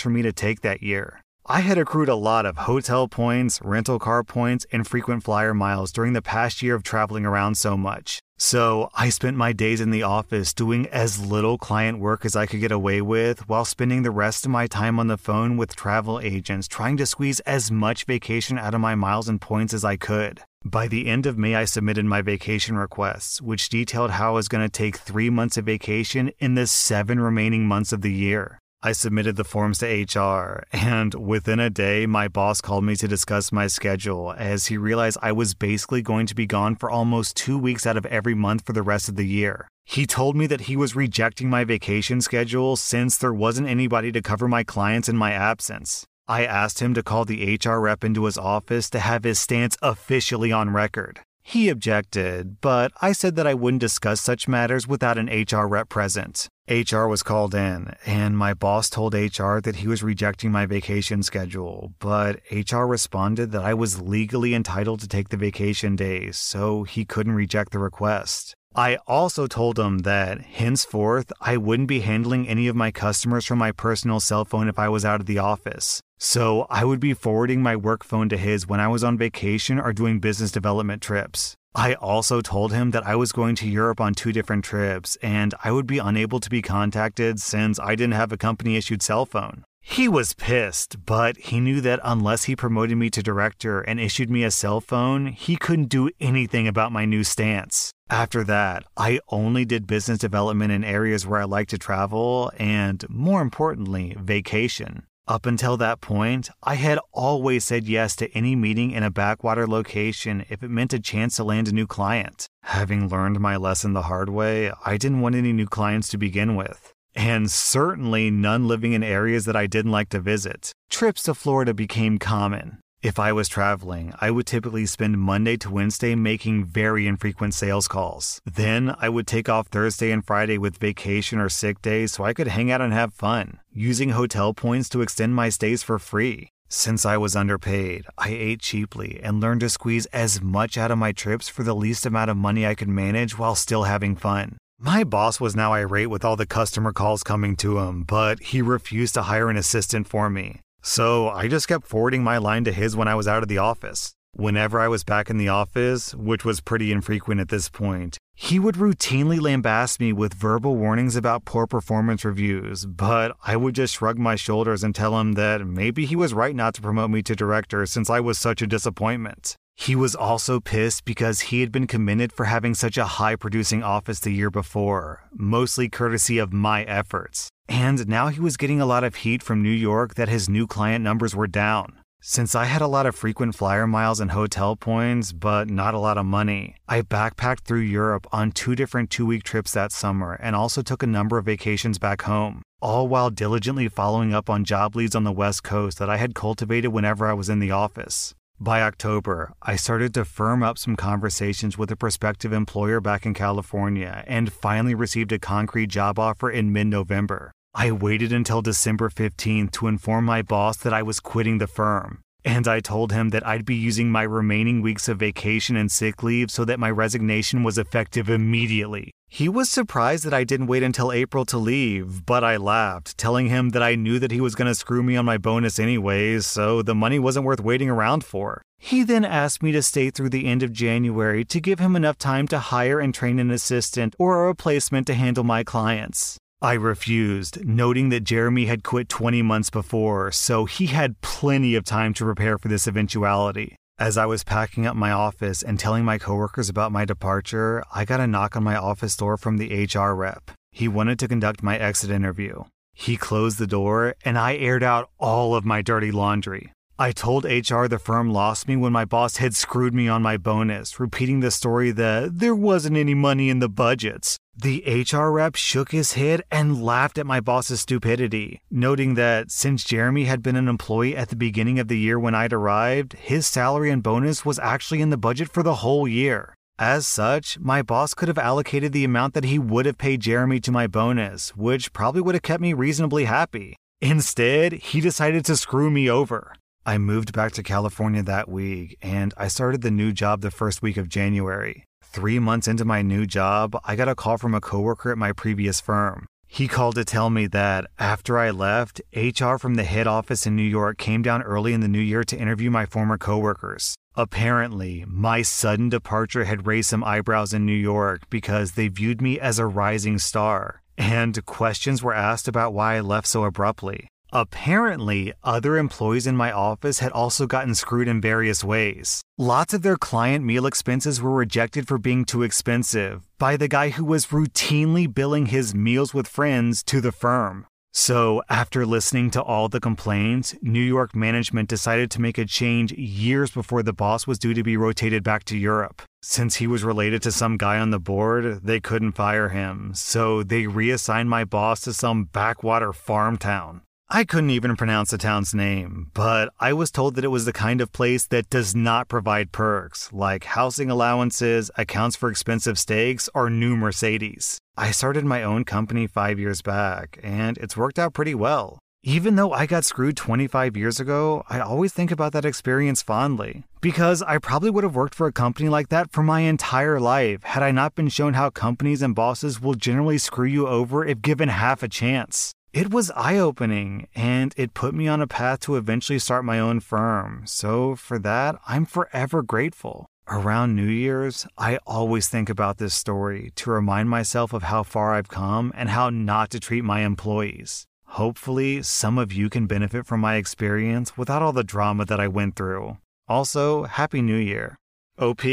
for 0.00 0.10
me 0.10 0.22
to 0.22 0.32
take 0.32 0.60
that 0.60 0.82
year. 0.82 1.23
I 1.46 1.60
had 1.60 1.76
accrued 1.76 2.08
a 2.08 2.14
lot 2.14 2.46
of 2.46 2.56
hotel 2.56 3.06
points, 3.06 3.60
rental 3.62 3.98
car 3.98 4.24
points, 4.24 4.64
and 4.72 4.86
frequent 4.86 5.24
flyer 5.24 5.52
miles 5.52 5.92
during 5.92 6.14
the 6.14 6.22
past 6.22 6.62
year 6.62 6.74
of 6.74 6.82
traveling 6.82 7.26
around 7.26 7.56
so 7.56 7.76
much. 7.76 8.18
So 8.38 8.88
I 8.94 9.10
spent 9.10 9.36
my 9.36 9.52
days 9.52 9.78
in 9.78 9.90
the 9.90 10.04
office 10.04 10.54
doing 10.54 10.86
as 10.86 11.22
little 11.22 11.58
client 11.58 11.98
work 11.98 12.24
as 12.24 12.34
I 12.34 12.46
could 12.46 12.60
get 12.60 12.72
away 12.72 13.02
with 13.02 13.46
while 13.46 13.66
spending 13.66 14.04
the 14.04 14.10
rest 14.10 14.46
of 14.46 14.52
my 14.52 14.66
time 14.66 14.98
on 14.98 15.08
the 15.08 15.18
phone 15.18 15.58
with 15.58 15.76
travel 15.76 16.18
agents 16.18 16.66
trying 16.66 16.96
to 16.96 17.04
squeeze 17.04 17.40
as 17.40 17.70
much 17.70 18.06
vacation 18.06 18.58
out 18.58 18.74
of 18.74 18.80
my 18.80 18.94
miles 18.94 19.28
and 19.28 19.38
points 19.38 19.74
as 19.74 19.84
I 19.84 19.96
could. 19.96 20.40
By 20.64 20.88
the 20.88 21.08
end 21.08 21.26
of 21.26 21.36
May, 21.36 21.56
I 21.56 21.66
submitted 21.66 22.06
my 22.06 22.22
vacation 22.22 22.78
requests, 22.78 23.42
which 23.42 23.68
detailed 23.68 24.12
how 24.12 24.30
I 24.30 24.36
was 24.36 24.48
going 24.48 24.64
to 24.64 24.72
take 24.72 24.96
three 24.96 25.28
months 25.28 25.58
of 25.58 25.66
vacation 25.66 26.30
in 26.38 26.54
the 26.54 26.66
seven 26.66 27.20
remaining 27.20 27.66
months 27.66 27.92
of 27.92 28.00
the 28.00 28.12
year. 28.12 28.60
I 28.86 28.92
submitted 28.92 29.36
the 29.36 29.44
forms 29.44 29.78
to 29.78 29.86
HR, 29.86 30.62
and 30.70 31.14
within 31.14 31.58
a 31.58 31.70
day, 31.70 32.04
my 32.04 32.28
boss 32.28 32.60
called 32.60 32.84
me 32.84 32.96
to 32.96 33.08
discuss 33.08 33.50
my 33.50 33.66
schedule 33.66 34.34
as 34.36 34.66
he 34.66 34.76
realized 34.76 35.16
I 35.22 35.32
was 35.32 35.54
basically 35.54 36.02
going 36.02 36.26
to 36.26 36.34
be 36.34 36.44
gone 36.44 36.76
for 36.76 36.90
almost 36.90 37.34
two 37.34 37.56
weeks 37.56 37.86
out 37.86 37.96
of 37.96 38.04
every 38.04 38.34
month 38.34 38.66
for 38.66 38.74
the 38.74 38.82
rest 38.82 39.08
of 39.08 39.16
the 39.16 39.26
year. 39.26 39.68
He 39.86 40.04
told 40.04 40.36
me 40.36 40.46
that 40.48 40.68
he 40.68 40.76
was 40.76 40.94
rejecting 40.94 41.48
my 41.48 41.64
vacation 41.64 42.20
schedule 42.20 42.76
since 42.76 43.16
there 43.16 43.32
wasn't 43.32 43.68
anybody 43.68 44.12
to 44.12 44.20
cover 44.20 44.48
my 44.48 44.64
clients 44.64 45.08
in 45.08 45.16
my 45.16 45.32
absence. 45.32 46.04
I 46.28 46.44
asked 46.44 46.80
him 46.80 46.92
to 46.92 47.02
call 47.02 47.24
the 47.24 47.58
HR 47.58 47.78
rep 47.78 48.04
into 48.04 48.26
his 48.26 48.36
office 48.36 48.90
to 48.90 49.00
have 49.00 49.24
his 49.24 49.38
stance 49.38 49.78
officially 49.80 50.52
on 50.52 50.68
record. 50.68 51.20
He 51.46 51.68
objected, 51.68 52.62
but 52.62 52.90
I 53.02 53.12
said 53.12 53.36
that 53.36 53.46
I 53.46 53.52
wouldn't 53.52 53.82
discuss 53.82 54.22
such 54.22 54.48
matters 54.48 54.88
without 54.88 55.18
an 55.18 55.28
HR 55.28 55.66
rep 55.66 55.90
present. 55.90 56.48
HR 56.70 57.06
was 57.06 57.22
called 57.22 57.54
in, 57.54 57.94
and 58.06 58.36
my 58.36 58.54
boss 58.54 58.88
told 58.88 59.12
HR 59.12 59.58
that 59.60 59.76
he 59.76 59.86
was 59.86 60.02
rejecting 60.02 60.50
my 60.50 60.64
vacation 60.64 61.22
schedule, 61.22 61.92
but 61.98 62.40
HR 62.50 62.84
responded 62.86 63.52
that 63.52 63.62
I 63.62 63.74
was 63.74 64.00
legally 64.00 64.54
entitled 64.54 65.00
to 65.00 65.08
take 65.08 65.28
the 65.28 65.36
vacation 65.36 65.94
days, 65.94 66.38
so 66.38 66.84
he 66.84 67.04
couldn't 67.04 67.34
reject 67.34 67.72
the 67.72 67.78
request. 67.78 68.54
I 68.74 68.96
also 69.06 69.46
told 69.46 69.78
him 69.78 69.98
that 69.98 70.40
henceforth 70.40 71.30
I 71.40 71.58
wouldn't 71.58 71.88
be 71.88 72.00
handling 72.00 72.48
any 72.48 72.66
of 72.66 72.74
my 72.74 72.90
customers 72.90 73.44
from 73.44 73.58
my 73.58 73.70
personal 73.70 74.18
cell 74.18 74.46
phone 74.46 74.66
if 74.66 74.78
I 74.78 74.88
was 74.88 75.04
out 75.04 75.20
of 75.20 75.26
the 75.26 75.38
office. 75.38 76.00
So 76.24 76.66
I 76.70 76.84
would 76.86 77.00
be 77.00 77.12
forwarding 77.12 77.60
my 77.60 77.76
work 77.76 78.02
phone 78.02 78.30
to 78.30 78.38
his 78.38 78.66
when 78.66 78.80
I 78.80 78.88
was 78.88 79.04
on 79.04 79.18
vacation 79.18 79.78
or 79.78 79.92
doing 79.92 80.20
business 80.20 80.50
development 80.50 81.02
trips. 81.02 81.54
I 81.74 81.92
also 81.96 82.40
told 82.40 82.72
him 82.72 82.92
that 82.92 83.06
I 83.06 83.14
was 83.14 83.30
going 83.30 83.56
to 83.56 83.68
Europe 83.68 84.00
on 84.00 84.14
two 84.14 84.32
different 84.32 84.64
trips 84.64 85.16
and 85.16 85.52
I 85.62 85.70
would 85.70 85.86
be 85.86 85.98
unable 85.98 86.40
to 86.40 86.48
be 86.48 86.62
contacted 86.62 87.40
since 87.40 87.78
I 87.78 87.94
didn't 87.94 88.14
have 88.14 88.32
a 88.32 88.38
company 88.38 88.76
issued 88.76 89.02
cell 89.02 89.26
phone. 89.26 89.64
He 89.82 90.08
was 90.08 90.32
pissed, 90.32 91.04
but 91.04 91.36
he 91.36 91.60
knew 91.60 91.82
that 91.82 92.00
unless 92.02 92.44
he 92.44 92.56
promoted 92.56 92.96
me 92.96 93.10
to 93.10 93.22
director 93.22 93.82
and 93.82 94.00
issued 94.00 94.30
me 94.30 94.44
a 94.44 94.50
cell 94.50 94.80
phone, 94.80 95.26
he 95.26 95.56
couldn't 95.56 95.90
do 95.90 96.08
anything 96.20 96.66
about 96.66 96.90
my 96.90 97.04
new 97.04 97.22
stance. 97.22 97.92
After 98.08 98.42
that, 98.44 98.84
I 98.96 99.20
only 99.28 99.66
did 99.66 99.86
business 99.86 100.20
development 100.20 100.72
in 100.72 100.84
areas 100.84 101.26
where 101.26 101.40
I 101.40 101.44
like 101.44 101.68
to 101.68 101.78
travel 101.78 102.50
and, 102.58 103.04
more 103.10 103.42
importantly, 103.42 104.16
vacation. 104.18 105.02
Up 105.26 105.46
until 105.46 105.78
that 105.78 106.02
point, 106.02 106.50
I 106.62 106.74
had 106.74 106.98
always 107.10 107.64
said 107.64 107.88
yes 107.88 108.14
to 108.16 108.30
any 108.36 108.54
meeting 108.54 108.90
in 108.90 109.02
a 109.02 109.10
backwater 109.10 109.66
location 109.66 110.44
if 110.50 110.62
it 110.62 110.68
meant 110.68 110.92
a 110.92 111.00
chance 111.00 111.36
to 111.36 111.44
land 111.44 111.66
a 111.66 111.72
new 111.72 111.86
client. 111.86 112.46
Having 112.64 113.08
learned 113.08 113.40
my 113.40 113.56
lesson 113.56 113.94
the 113.94 114.02
hard 114.02 114.28
way, 114.28 114.70
I 114.84 114.98
didn't 114.98 115.22
want 115.22 115.34
any 115.34 115.54
new 115.54 115.66
clients 115.66 116.08
to 116.08 116.18
begin 116.18 116.56
with. 116.56 116.92
And 117.14 117.50
certainly 117.50 118.30
none 118.30 118.68
living 118.68 118.92
in 118.92 119.02
areas 119.02 119.46
that 119.46 119.56
I 119.56 119.66
didn't 119.66 119.92
like 119.92 120.10
to 120.10 120.20
visit. 120.20 120.72
Trips 120.90 121.22
to 121.22 121.32
Florida 121.32 121.72
became 121.72 122.18
common. 122.18 122.80
If 123.04 123.18
I 123.18 123.32
was 123.32 123.48
traveling, 123.48 124.14
I 124.18 124.30
would 124.30 124.46
typically 124.46 124.86
spend 124.86 125.18
Monday 125.18 125.58
to 125.58 125.70
Wednesday 125.70 126.14
making 126.14 126.64
very 126.64 127.06
infrequent 127.06 127.52
sales 127.52 127.86
calls. 127.86 128.40
Then 128.44 128.94
I 128.98 129.10
would 129.10 129.26
take 129.26 129.46
off 129.46 129.68
Thursday 129.68 130.10
and 130.10 130.24
Friday 130.24 130.56
with 130.56 130.78
vacation 130.78 131.38
or 131.38 131.50
sick 131.50 131.82
days 131.82 132.12
so 132.12 132.24
I 132.24 132.32
could 132.32 132.48
hang 132.48 132.70
out 132.70 132.80
and 132.80 132.94
have 132.94 133.12
fun, 133.12 133.60
using 133.74 134.10
hotel 134.10 134.54
points 134.54 134.88
to 134.88 135.02
extend 135.02 135.34
my 135.34 135.48
stays 135.48 135.82
for 135.82 135.98
free. 135.98 136.48
Since 136.68 137.04
I 137.04 137.16
was 137.16 137.36
underpaid, 137.36 138.04
I 138.16 138.28
ate 138.30 138.60
cheaply 138.60 139.20
and 139.22 139.40
learned 139.40 139.60
to 139.60 139.68
squeeze 139.68 140.06
as 140.06 140.40
much 140.40 140.78
out 140.78 140.90
of 140.90 140.98
my 140.98 141.12
trips 141.12 141.48
for 141.48 141.62
the 141.62 141.74
least 141.74 142.06
amount 142.06 142.30
of 142.30 142.36
money 142.36 142.66
I 142.66 142.74
could 142.74 142.88
manage 142.88 143.38
while 143.38 143.54
still 143.54 143.84
having 143.84 144.16
fun. 144.16 144.56
My 144.78 145.04
boss 145.04 145.40
was 145.40 145.54
now 145.54 145.72
irate 145.72 146.10
with 146.10 146.24
all 146.24 146.36
the 146.36 146.46
customer 146.46 146.92
calls 146.92 147.22
coming 147.22 147.56
to 147.56 147.78
him, 147.78 148.04
but 148.04 148.40
he 148.40 148.62
refused 148.62 149.14
to 149.14 149.22
hire 149.22 149.50
an 149.50 149.56
assistant 149.56 150.08
for 150.08 150.30
me. 150.30 150.60
So 150.82 151.28
I 151.28 151.48
just 151.48 151.68
kept 151.68 151.86
forwarding 151.86 152.22
my 152.22 152.38
line 152.38 152.64
to 152.64 152.72
his 152.72 152.96
when 152.96 153.08
I 153.08 153.14
was 153.14 153.28
out 153.28 153.42
of 153.42 153.48
the 153.48 153.58
office. 153.58 154.12
Whenever 154.32 154.80
I 154.80 154.88
was 154.88 155.04
back 155.04 155.30
in 155.30 155.38
the 155.38 155.48
office, 155.48 156.14
which 156.14 156.44
was 156.44 156.60
pretty 156.60 156.90
infrequent 156.90 157.40
at 157.40 157.48
this 157.48 157.68
point, 157.68 158.18
he 158.34 158.58
would 158.58 158.74
routinely 158.74 159.40
lambaste 159.40 160.00
me 160.00 160.12
with 160.12 160.34
verbal 160.34 160.76
warnings 160.76 161.14
about 161.14 161.44
poor 161.44 161.66
performance 161.66 162.24
reviews, 162.24 162.84
but 162.84 163.36
I 163.46 163.56
would 163.56 163.76
just 163.76 163.94
shrug 163.94 164.18
my 164.18 164.34
shoulders 164.34 164.82
and 164.82 164.94
tell 164.94 165.18
him 165.20 165.32
that 165.32 165.64
maybe 165.66 166.04
he 166.04 166.16
was 166.16 166.34
right 166.34 166.54
not 166.54 166.74
to 166.74 166.82
promote 166.82 167.10
me 167.10 167.22
to 167.22 167.36
director 167.36 167.86
since 167.86 168.10
I 168.10 168.18
was 168.18 168.38
such 168.38 168.60
a 168.60 168.66
disappointment. 168.66 169.56
He 169.76 169.96
was 169.96 170.14
also 170.14 170.60
pissed 170.60 171.04
because 171.04 171.40
he 171.40 171.60
had 171.60 171.72
been 171.72 171.86
commended 171.86 172.32
for 172.32 172.44
having 172.44 172.74
such 172.74 172.96
a 172.96 173.04
high 173.04 173.36
producing 173.36 173.82
office 173.82 174.20
the 174.20 174.30
year 174.32 174.50
before, 174.50 175.22
mostly 175.32 175.88
courtesy 175.88 176.38
of 176.38 176.52
my 176.52 176.82
efforts. 176.84 177.48
And 177.68 178.06
now 178.06 178.28
he 178.28 178.40
was 178.40 178.56
getting 178.56 178.80
a 178.80 178.86
lot 178.86 179.04
of 179.04 179.16
heat 179.16 179.42
from 179.42 179.62
New 179.62 179.70
York 179.70 180.14
that 180.14 180.28
his 180.28 180.48
new 180.48 180.66
client 180.66 181.02
numbers 181.02 181.34
were 181.34 181.46
down. 181.46 181.98
Since 182.26 182.54
I 182.54 182.64
had 182.64 182.80
a 182.80 182.86
lot 182.86 183.04
of 183.04 183.14
frequent 183.14 183.54
flyer 183.54 183.86
miles 183.86 184.18
and 184.18 184.30
hotel 184.30 184.76
points, 184.76 185.30
but 185.30 185.68
not 185.68 185.92
a 185.92 185.98
lot 185.98 186.16
of 186.16 186.24
money, 186.24 186.74
I 186.88 187.02
backpacked 187.02 187.64
through 187.66 187.80
Europe 187.80 188.26
on 188.32 188.50
two 188.50 188.74
different 188.74 189.10
two 189.10 189.26
week 189.26 189.42
trips 189.42 189.72
that 189.72 189.92
summer 189.92 190.32
and 190.40 190.56
also 190.56 190.80
took 190.80 191.02
a 191.02 191.06
number 191.06 191.36
of 191.36 191.44
vacations 191.44 191.98
back 191.98 192.22
home, 192.22 192.62
all 192.80 193.08
while 193.08 193.28
diligently 193.28 193.88
following 193.88 194.32
up 194.32 194.48
on 194.48 194.64
job 194.64 194.96
leads 194.96 195.14
on 195.14 195.24
the 195.24 195.32
West 195.32 195.64
Coast 195.64 195.98
that 195.98 196.08
I 196.08 196.16
had 196.16 196.34
cultivated 196.34 196.88
whenever 196.88 197.26
I 197.26 197.34
was 197.34 197.50
in 197.50 197.58
the 197.58 197.72
office. 197.72 198.34
By 198.58 198.80
October, 198.80 199.52
I 199.60 199.76
started 199.76 200.14
to 200.14 200.24
firm 200.24 200.62
up 200.62 200.78
some 200.78 200.96
conversations 200.96 201.76
with 201.76 201.90
a 201.90 201.96
prospective 201.96 202.54
employer 202.54 203.02
back 203.02 203.26
in 203.26 203.34
California 203.34 204.24
and 204.26 204.50
finally 204.50 204.94
received 204.94 205.32
a 205.32 205.38
concrete 205.38 205.90
job 205.90 206.18
offer 206.18 206.50
in 206.50 206.72
mid 206.72 206.86
November. 206.86 207.52
I 207.76 207.90
waited 207.90 208.32
until 208.32 208.62
December 208.62 209.10
15th 209.10 209.72
to 209.72 209.88
inform 209.88 210.24
my 210.24 210.42
boss 210.42 210.76
that 210.78 210.94
I 210.94 211.02
was 211.02 211.18
quitting 211.18 211.58
the 211.58 211.66
firm. 211.66 212.20
And 212.44 212.68
I 212.68 212.78
told 212.78 213.10
him 213.10 213.30
that 213.30 213.44
I'd 213.44 213.64
be 213.64 213.74
using 213.74 214.12
my 214.12 214.22
remaining 214.22 214.80
weeks 214.80 215.08
of 215.08 215.18
vacation 215.18 215.74
and 215.74 215.90
sick 215.90 216.22
leave 216.22 216.52
so 216.52 216.64
that 216.66 216.78
my 216.78 216.90
resignation 216.90 217.64
was 217.64 217.76
effective 217.76 218.30
immediately. 218.30 219.10
He 219.28 219.48
was 219.48 219.70
surprised 219.70 220.24
that 220.24 220.34
I 220.34 220.44
didn't 220.44 220.68
wait 220.68 220.84
until 220.84 221.10
April 221.10 221.44
to 221.46 221.58
leave, 221.58 222.24
but 222.24 222.44
I 222.44 222.58
laughed, 222.58 223.18
telling 223.18 223.48
him 223.48 223.70
that 223.70 223.82
I 223.82 223.96
knew 223.96 224.20
that 224.20 224.30
he 224.30 224.40
was 224.40 224.54
going 224.54 224.68
to 224.68 224.74
screw 224.74 225.02
me 225.02 225.16
on 225.16 225.24
my 225.24 225.38
bonus 225.38 225.80
anyways, 225.80 226.46
so 226.46 226.80
the 226.80 226.94
money 226.94 227.18
wasn't 227.18 227.46
worth 227.46 227.60
waiting 227.60 227.90
around 227.90 228.24
for. 228.24 228.62
He 228.78 229.02
then 229.02 229.24
asked 229.24 229.64
me 229.64 229.72
to 229.72 229.82
stay 229.82 230.10
through 230.10 230.30
the 230.30 230.46
end 230.46 230.62
of 230.62 230.72
January 230.72 231.44
to 231.46 231.60
give 231.60 231.80
him 231.80 231.96
enough 231.96 232.18
time 232.18 232.46
to 232.48 232.58
hire 232.58 233.00
and 233.00 233.12
train 233.12 233.40
an 233.40 233.50
assistant 233.50 234.14
or 234.16 234.44
a 234.44 234.46
replacement 234.46 235.08
to 235.08 235.14
handle 235.14 235.42
my 235.42 235.64
clients. 235.64 236.38
I 236.64 236.72
refused, 236.72 237.62
noting 237.62 238.08
that 238.08 238.24
Jeremy 238.24 238.64
had 238.64 238.82
quit 238.82 239.10
20 239.10 239.42
months 239.42 239.68
before, 239.68 240.32
so 240.32 240.64
he 240.64 240.86
had 240.86 241.20
plenty 241.20 241.74
of 241.74 241.84
time 241.84 242.14
to 242.14 242.24
prepare 242.24 242.56
for 242.56 242.68
this 242.68 242.86
eventuality. 242.86 243.76
As 243.98 244.16
I 244.16 244.24
was 244.24 244.44
packing 244.44 244.86
up 244.86 244.96
my 244.96 245.10
office 245.10 245.62
and 245.62 245.78
telling 245.78 246.06
my 246.06 246.16
coworkers 246.16 246.70
about 246.70 246.90
my 246.90 247.04
departure, 247.04 247.84
I 247.94 248.06
got 248.06 248.20
a 248.20 248.26
knock 248.26 248.56
on 248.56 248.64
my 248.64 248.76
office 248.76 249.14
door 249.14 249.36
from 249.36 249.58
the 249.58 249.84
HR 249.84 250.14
rep. 250.14 250.52
He 250.72 250.88
wanted 250.88 251.18
to 251.18 251.28
conduct 251.28 251.62
my 251.62 251.76
exit 251.76 252.10
interview. 252.10 252.64
He 252.94 253.18
closed 253.18 253.58
the 253.58 253.66
door, 253.66 254.14
and 254.24 254.38
I 254.38 254.56
aired 254.56 254.82
out 254.82 255.10
all 255.18 255.54
of 255.54 255.66
my 255.66 255.82
dirty 255.82 256.10
laundry. 256.10 256.72
I 256.98 257.12
told 257.12 257.44
HR 257.44 257.88
the 257.88 258.00
firm 258.02 258.30
lost 258.30 258.66
me 258.66 258.76
when 258.76 258.92
my 258.92 259.04
boss 259.04 259.36
had 259.36 259.54
screwed 259.54 259.92
me 259.92 260.08
on 260.08 260.22
my 260.22 260.38
bonus, 260.38 260.98
repeating 260.98 261.40
the 261.40 261.50
story 261.50 261.90
that 261.90 262.38
there 262.38 262.54
wasn't 262.54 262.96
any 262.96 263.12
money 263.12 263.50
in 263.50 263.58
the 263.58 263.68
budgets. 263.68 264.38
The 264.56 265.04
HR 265.10 265.32
rep 265.32 265.56
shook 265.56 265.90
his 265.90 266.12
head 266.12 266.42
and 266.48 266.80
laughed 266.80 267.18
at 267.18 267.26
my 267.26 267.40
boss's 267.40 267.80
stupidity, 267.80 268.60
noting 268.70 269.14
that 269.14 269.50
since 269.50 269.82
Jeremy 269.82 270.24
had 270.24 270.44
been 270.44 270.54
an 270.54 270.68
employee 270.68 271.16
at 271.16 271.28
the 271.28 271.36
beginning 271.36 271.80
of 271.80 271.88
the 271.88 271.98
year 271.98 272.20
when 272.20 272.36
I'd 272.36 272.52
arrived, 272.52 273.14
his 273.14 273.48
salary 273.48 273.90
and 273.90 274.00
bonus 274.00 274.44
was 274.44 274.60
actually 274.60 275.00
in 275.00 275.10
the 275.10 275.16
budget 275.16 275.48
for 275.48 275.64
the 275.64 275.76
whole 275.76 276.06
year. 276.06 276.54
As 276.78 277.06
such, 277.06 277.58
my 277.58 277.82
boss 277.82 278.14
could 278.14 278.28
have 278.28 278.38
allocated 278.38 278.92
the 278.92 279.04
amount 279.04 279.34
that 279.34 279.44
he 279.44 279.58
would 279.58 279.86
have 279.86 279.98
paid 279.98 280.20
Jeremy 280.20 280.60
to 280.60 280.72
my 280.72 280.86
bonus, 280.86 281.50
which 281.56 281.92
probably 281.92 282.20
would 282.20 282.36
have 282.36 282.42
kept 282.42 282.60
me 282.60 282.74
reasonably 282.74 283.24
happy. 283.24 283.76
Instead, 284.00 284.72
he 284.72 285.00
decided 285.00 285.44
to 285.46 285.56
screw 285.56 285.90
me 285.90 286.08
over. 286.08 286.54
I 286.86 286.98
moved 286.98 287.32
back 287.32 287.52
to 287.52 287.62
California 287.62 288.22
that 288.22 288.48
week 288.48 288.98
and 289.02 289.34
I 289.36 289.48
started 289.48 289.82
the 289.82 289.90
new 289.90 290.12
job 290.12 290.42
the 290.42 290.50
first 290.50 290.82
week 290.82 290.96
of 290.96 291.08
January. 291.08 291.84
Three 292.14 292.38
months 292.38 292.68
into 292.68 292.84
my 292.84 293.02
new 293.02 293.26
job, 293.26 293.76
I 293.84 293.96
got 293.96 294.06
a 294.06 294.14
call 294.14 294.38
from 294.38 294.54
a 294.54 294.60
coworker 294.60 295.10
at 295.10 295.18
my 295.18 295.32
previous 295.32 295.80
firm. 295.80 296.26
He 296.46 296.68
called 296.68 296.94
to 296.94 297.04
tell 297.04 297.28
me 297.28 297.48
that 297.48 297.86
after 297.98 298.38
I 298.38 298.52
left, 298.52 299.02
HR 299.16 299.56
from 299.56 299.74
the 299.74 299.82
head 299.82 300.06
office 300.06 300.46
in 300.46 300.54
New 300.54 300.62
York 300.62 300.96
came 300.96 301.22
down 301.22 301.42
early 301.42 301.72
in 301.72 301.80
the 301.80 301.88
new 301.88 301.98
year 301.98 302.22
to 302.22 302.38
interview 302.38 302.70
my 302.70 302.86
former 302.86 303.18
coworkers. 303.18 303.96
Apparently, 304.14 305.04
my 305.08 305.42
sudden 305.42 305.88
departure 305.88 306.44
had 306.44 306.68
raised 306.68 306.90
some 306.90 307.02
eyebrows 307.02 307.52
in 307.52 307.66
New 307.66 307.72
York 307.72 308.30
because 308.30 308.74
they 308.74 308.86
viewed 308.86 309.20
me 309.20 309.40
as 309.40 309.58
a 309.58 309.66
rising 309.66 310.20
star, 310.20 310.82
and 310.96 311.44
questions 311.46 312.00
were 312.00 312.14
asked 312.14 312.46
about 312.46 312.72
why 312.72 312.94
I 312.94 313.00
left 313.00 313.26
so 313.26 313.42
abruptly. 313.42 314.06
Apparently, 314.36 315.32
other 315.44 315.78
employees 315.78 316.26
in 316.26 316.36
my 316.36 316.50
office 316.50 316.98
had 316.98 317.12
also 317.12 317.46
gotten 317.46 317.72
screwed 317.72 318.08
in 318.08 318.20
various 318.20 318.64
ways. 318.64 319.22
Lots 319.38 319.72
of 319.72 319.82
their 319.82 319.96
client 319.96 320.44
meal 320.44 320.66
expenses 320.66 321.22
were 321.22 321.30
rejected 321.30 321.86
for 321.86 321.98
being 321.98 322.24
too 322.24 322.42
expensive 322.42 323.28
by 323.38 323.56
the 323.56 323.68
guy 323.68 323.90
who 323.90 324.04
was 324.04 324.26
routinely 324.26 325.06
billing 325.06 325.46
his 325.46 325.72
meals 325.72 326.12
with 326.12 326.26
friends 326.26 326.82
to 326.82 327.00
the 327.00 327.12
firm. 327.12 327.68
So, 327.92 328.42
after 328.50 328.84
listening 328.84 329.30
to 329.30 329.40
all 329.40 329.68
the 329.68 329.78
complaints, 329.78 330.56
New 330.60 330.82
York 330.82 331.14
management 331.14 331.68
decided 331.68 332.10
to 332.10 332.20
make 332.20 332.36
a 332.36 332.44
change 332.44 332.90
years 332.90 333.52
before 333.52 333.84
the 333.84 333.92
boss 333.92 334.26
was 334.26 334.40
due 334.40 334.52
to 334.52 334.64
be 334.64 334.76
rotated 334.76 335.22
back 335.22 335.44
to 335.44 335.56
Europe. 335.56 336.02
Since 336.22 336.56
he 336.56 336.66
was 336.66 336.82
related 336.82 337.22
to 337.22 337.30
some 337.30 337.56
guy 337.56 337.78
on 337.78 337.90
the 337.90 338.00
board, 338.00 338.64
they 338.64 338.80
couldn't 338.80 339.12
fire 339.12 339.50
him, 339.50 339.92
so 339.94 340.42
they 340.42 340.66
reassigned 340.66 341.30
my 341.30 341.44
boss 341.44 341.82
to 341.82 341.92
some 341.92 342.24
backwater 342.24 342.92
farm 342.92 343.36
town. 343.36 343.82
I 344.10 344.24
couldn't 344.24 344.50
even 344.50 344.76
pronounce 344.76 345.10
the 345.10 345.18
town's 345.18 345.54
name, 345.54 346.10
but 346.12 346.50
I 346.60 346.74
was 346.74 346.90
told 346.90 347.14
that 347.14 347.24
it 347.24 347.28
was 347.28 347.46
the 347.46 347.54
kind 347.54 347.80
of 347.80 347.90
place 347.90 348.26
that 348.26 348.50
does 348.50 348.74
not 348.74 349.08
provide 349.08 349.50
perks 349.50 350.12
like 350.12 350.44
housing 350.44 350.90
allowances, 350.90 351.70
accounts 351.76 352.14
for 352.14 352.30
expensive 352.30 352.78
steaks, 352.78 353.30
or 353.34 353.48
new 353.48 353.76
Mercedes. 353.76 354.58
I 354.76 354.90
started 354.90 355.24
my 355.24 355.42
own 355.42 355.64
company 355.64 356.06
five 356.06 356.38
years 356.38 356.60
back, 356.60 357.18
and 357.22 357.56
it's 357.58 357.78
worked 357.78 357.98
out 357.98 358.12
pretty 358.12 358.34
well. 358.34 358.78
Even 359.02 359.36
though 359.36 359.52
I 359.52 359.66
got 359.66 359.84
screwed 359.84 360.16
25 360.16 360.76
years 360.76 361.00
ago, 361.00 361.44
I 361.48 361.60
always 361.60 361.92
think 361.92 362.10
about 362.10 362.32
that 362.32 362.44
experience 362.44 363.02
fondly. 363.02 363.64
Because 363.80 364.22
I 364.22 364.38
probably 364.38 364.70
would 364.70 364.84
have 364.84 364.94
worked 364.94 365.14
for 365.14 365.26
a 365.26 365.32
company 365.32 365.68
like 365.68 365.88
that 365.88 366.12
for 366.12 366.22
my 366.22 366.40
entire 366.40 367.00
life 367.00 367.42
had 367.42 367.62
I 367.62 367.70
not 367.70 367.94
been 367.94 368.08
shown 368.08 368.34
how 368.34 368.50
companies 368.50 369.02
and 369.02 369.14
bosses 369.14 369.60
will 369.60 369.74
generally 369.74 370.18
screw 370.18 370.46
you 370.46 370.68
over 370.68 371.04
if 371.04 371.20
given 371.20 371.48
half 371.48 371.82
a 371.82 371.88
chance. 371.88 372.54
It 372.74 372.92
was 372.92 373.12
eye 373.12 373.38
opening 373.38 374.08
and 374.16 374.52
it 374.56 374.74
put 374.74 374.96
me 374.96 375.06
on 375.06 375.20
a 375.20 375.28
path 375.28 375.60
to 375.60 375.76
eventually 375.76 376.18
start 376.18 376.44
my 376.44 376.58
own 376.58 376.80
firm. 376.80 377.44
So, 377.46 377.94
for 377.94 378.18
that, 378.18 378.56
I'm 378.66 378.84
forever 378.84 379.42
grateful. 379.44 380.06
Around 380.26 380.74
New 380.74 380.88
Year's, 380.88 381.46
I 381.56 381.78
always 381.86 382.26
think 382.26 382.50
about 382.50 382.78
this 382.78 382.92
story 382.92 383.52
to 383.54 383.70
remind 383.70 384.10
myself 384.10 384.52
of 384.52 384.64
how 384.64 384.82
far 384.82 385.14
I've 385.14 385.28
come 385.28 385.72
and 385.76 385.88
how 385.88 386.10
not 386.10 386.50
to 386.50 386.58
treat 386.58 386.82
my 386.82 387.02
employees. 387.02 387.86
Hopefully, 388.06 388.82
some 388.82 389.18
of 389.18 389.32
you 389.32 389.48
can 389.48 389.68
benefit 389.68 390.04
from 390.04 390.18
my 390.18 390.34
experience 390.34 391.16
without 391.16 391.42
all 391.42 391.52
the 391.52 391.62
drama 391.62 392.04
that 392.06 392.18
I 392.18 392.26
went 392.26 392.56
through. 392.56 392.98
Also, 393.28 393.84
Happy 393.84 394.20
New 394.20 394.34
Year. 394.34 394.74
OP, 395.16 395.44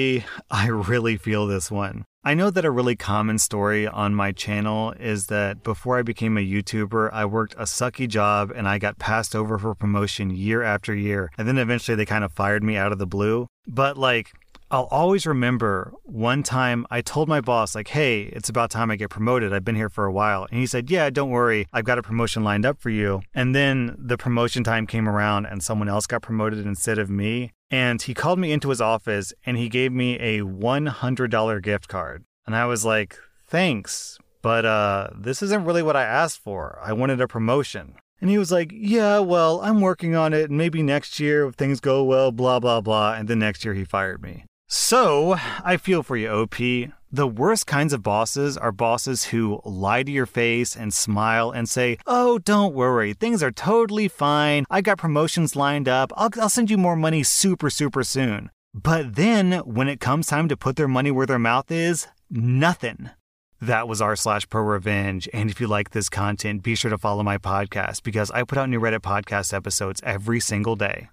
I 0.50 0.70
really 0.70 1.18
feel 1.18 1.46
this 1.46 1.70
one. 1.70 2.04
I 2.24 2.36
know 2.36 2.52
that 2.52 2.66
a 2.66 2.70
really 2.70 2.96
common 2.96 3.40
story 3.40 3.88
on 3.88 4.14
my 4.14 4.32
channel 4.32 4.92
is 5.00 5.26
that 5.28 5.64
before 5.64 5.98
I 5.98 6.04
became 6.04 6.38
a 6.38 6.48
YouTuber, 6.48 7.12
I 7.12 7.26
worked 7.26 7.56
a 7.56 7.64
sucky 7.64 8.08
job 8.08 8.52
and 8.56 8.68
I 8.68 8.78
got 8.78 9.00
passed 9.00 9.36
over 9.36 9.58
for 9.58 9.74
promotion 9.74 10.30
year 10.30 10.62
after 10.62 10.94
year. 10.94 11.32
And 11.40 11.48
then 11.48 11.58
eventually 11.58 11.96
they 11.96 12.06
kind 12.06 12.24
of 12.24 12.32
fired 12.32 12.64
me 12.64 12.78
out 12.78 12.92
of 12.92 13.00
the 13.00 13.08
blue. 13.08 13.48
But 13.66 13.98
like, 13.98 14.34
I'll 14.72 14.88
always 14.90 15.26
remember 15.26 15.94
one 16.04 16.44
time 16.44 16.88
I 16.90 17.02
told 17.02 17.28
my 17.28 17.42
boss, 17.42 17.76
like, 17.76 17.90
hey, 17.90 18.22
it's 18.22 18.48
about 18.48 18.72
time 18.72 18.90
I 18.90 18.96
get 18.96 19.10
promoted. 19.10 19.52
I've 19.52 19.66
been 19.66 19.76
here 19.76 19.90
for 19.90 20.06
a 20.06 20.14
while. 20.14 20.48
And 20.50 20.58
he 20.58 20.66
said, 20.66 20.90
yeah, 20.90 21.10
don't 21.10 21.30
worry. 21.30 21.68
I've 21.74 21.84
got 21.84 21.98
a 21.98 22.02
promotion 22.02 22.46
lined 22.46 22.66
up 22.66 22.80
for 22.80 22.90
you. 22.90 23.22
And 23.34 23.54
then 23.54 23.98
the 24.00 24.18
promotion 24.18 24.64
time 24.64 24.88
came 24.88 25.10
around 25.10 25.46
and 25.46 25.62
someone 25.62 25.90
else 25.90 26.08
got 26.08 26.22
promoted 26.22 26.66
instead 26.66 27.00
of 27.00 27.10
me. 27.10 27.52
And 27.70 28.02
he 28.02 28.14
called 28.14 28.40
me 28.40 28.54
into 28.54 28.70
his 28.70 28.80
office 28.80 29.34
and 29.46 29.58
he 29.58 29.68
gave 29.68 29.92
me 29.92 30.18
a 30.20 30.40
$100 30.40 31.62
gift 31.62 31.90
card. 31.90 32.24
And 32.46 32.56
I 32.56 32.66
was 32.66 32.86
like, 32.86 33.18
thanks, 33.50 34.20
but 34.42 34.66
uh, 34.66 35.10
this 35.14 35.44
isn't 35.44 35.66
really 35.66 35.84
what 35.84 35.98
I 35.98 36.04
asked 36.04 36.40
for. 36.40 36.80
I 36.82 36.94
wanted 36.94 37.20
a 37.20 37.28
promotion. 37.28 37.96
And 38.22 38.30
he 38.30 38.38
was 38.38 38.52
like, 38.52 38.72
Yeah, 38.72 39.20
well, 39.20 39.60
I'm 39.62 39.82
working 39.82 40.16
on 40.16 40.32
it. 40.32 40.50
And 40.50 40.58
maybe 40.58 40.84
next 40.84 41.20
year, 41.20 41.48
if 41.48 41.56
things 41.56 41.80
go 41.80 42.04
well, 42.04 42.32
blah, 42.32 42.60
blah, 42.60 42.80
blah. 42.80 43.16
And 43.16 43.28
then 43.28 43.40
next 43.40 43.66
year, 43.66 43.74
he 43.74 43.84
fired 43.84 44.22
me. 44.22 44.46
So 44.74 45.36
I 45.66 45.76
feel 45.76 46.02
for 46.02 46.16
you, 46.16 46.30
OP. 46.30 46.56
The 47.12 47.28
worst 47.28 47.68
kinds 47.68 47.92
of 47.92 48.04
bosses 48.04 48.58
are 48.58 48.72
bosses 48.72 49.26
who 49.26 49.60
lie 49.66 50.04
to 50.04 50.10
your 50.10 50.26
face 50.26 50.78
and 50.78 50.94
smile 50.94 51.52
and 51.52 51.68
say, 51.68 51.98
Oh, 52.08 52.40
don't 52.40 52.74
worry, 52.74 53.12
things 53.12 53.44
are 53.44 53.52
totally 53.52 54.08
fine. 54.08 54.64
I 54.70 54.80
got 54.80 54.98
promotions 54.98 55.58
lined 55.58 55.90
up. 55.90 56.14
I'll, 56.16 56.30
I'll 56.40 56.48
send 56.48 56.72
you 56.72 56.78
more 56.78 56.96
money 56.96 57.22
super, 57.22 57.70
super 57.70 58.02
soon. 58.02 58.50
But 58.74 59.16
then 59.16 59.58
when 59.66 59.90
it 59.90 60.00
comes 60.00 60.28
time 60.28 60.48
to 60.48 60.56
put 60.56 60.78
their 60.78 60.88
money 60.88 61.12
where 61.12 61.28
their 61.28 61.38
mouth 61.38 61.70
is, 61.70 62.08
nothing. 62.30 63.10
That 63.60 63.90
was 63.90 64.02
r 64.02 64.16
slash 64.16 64.48
pro 64.48 64.62
revenge. 64.62 65.28
And 65.34 65.50
if 65.50 65.60
you 65.60 65.68
like 65.68 65.90
this 65.90 66.08
content, 66.08 66.64
be 66.64 66.76
sure 66.76 66.92
to 66.92 66.98
follow 66.98 67.24
my 67.24 67.38
podcast 67.38 68.04
because 68.04 68.32
I 68.32 68.44
put 68.44 68.58
out 68.58 68.70
new 68.70 68.80
Reddit 68.80 69.00
podcast 69.00 69.54
episodes 69.54 70.00
every 70.06 70.40
single 70.40 70.78
day. 70.78 71.10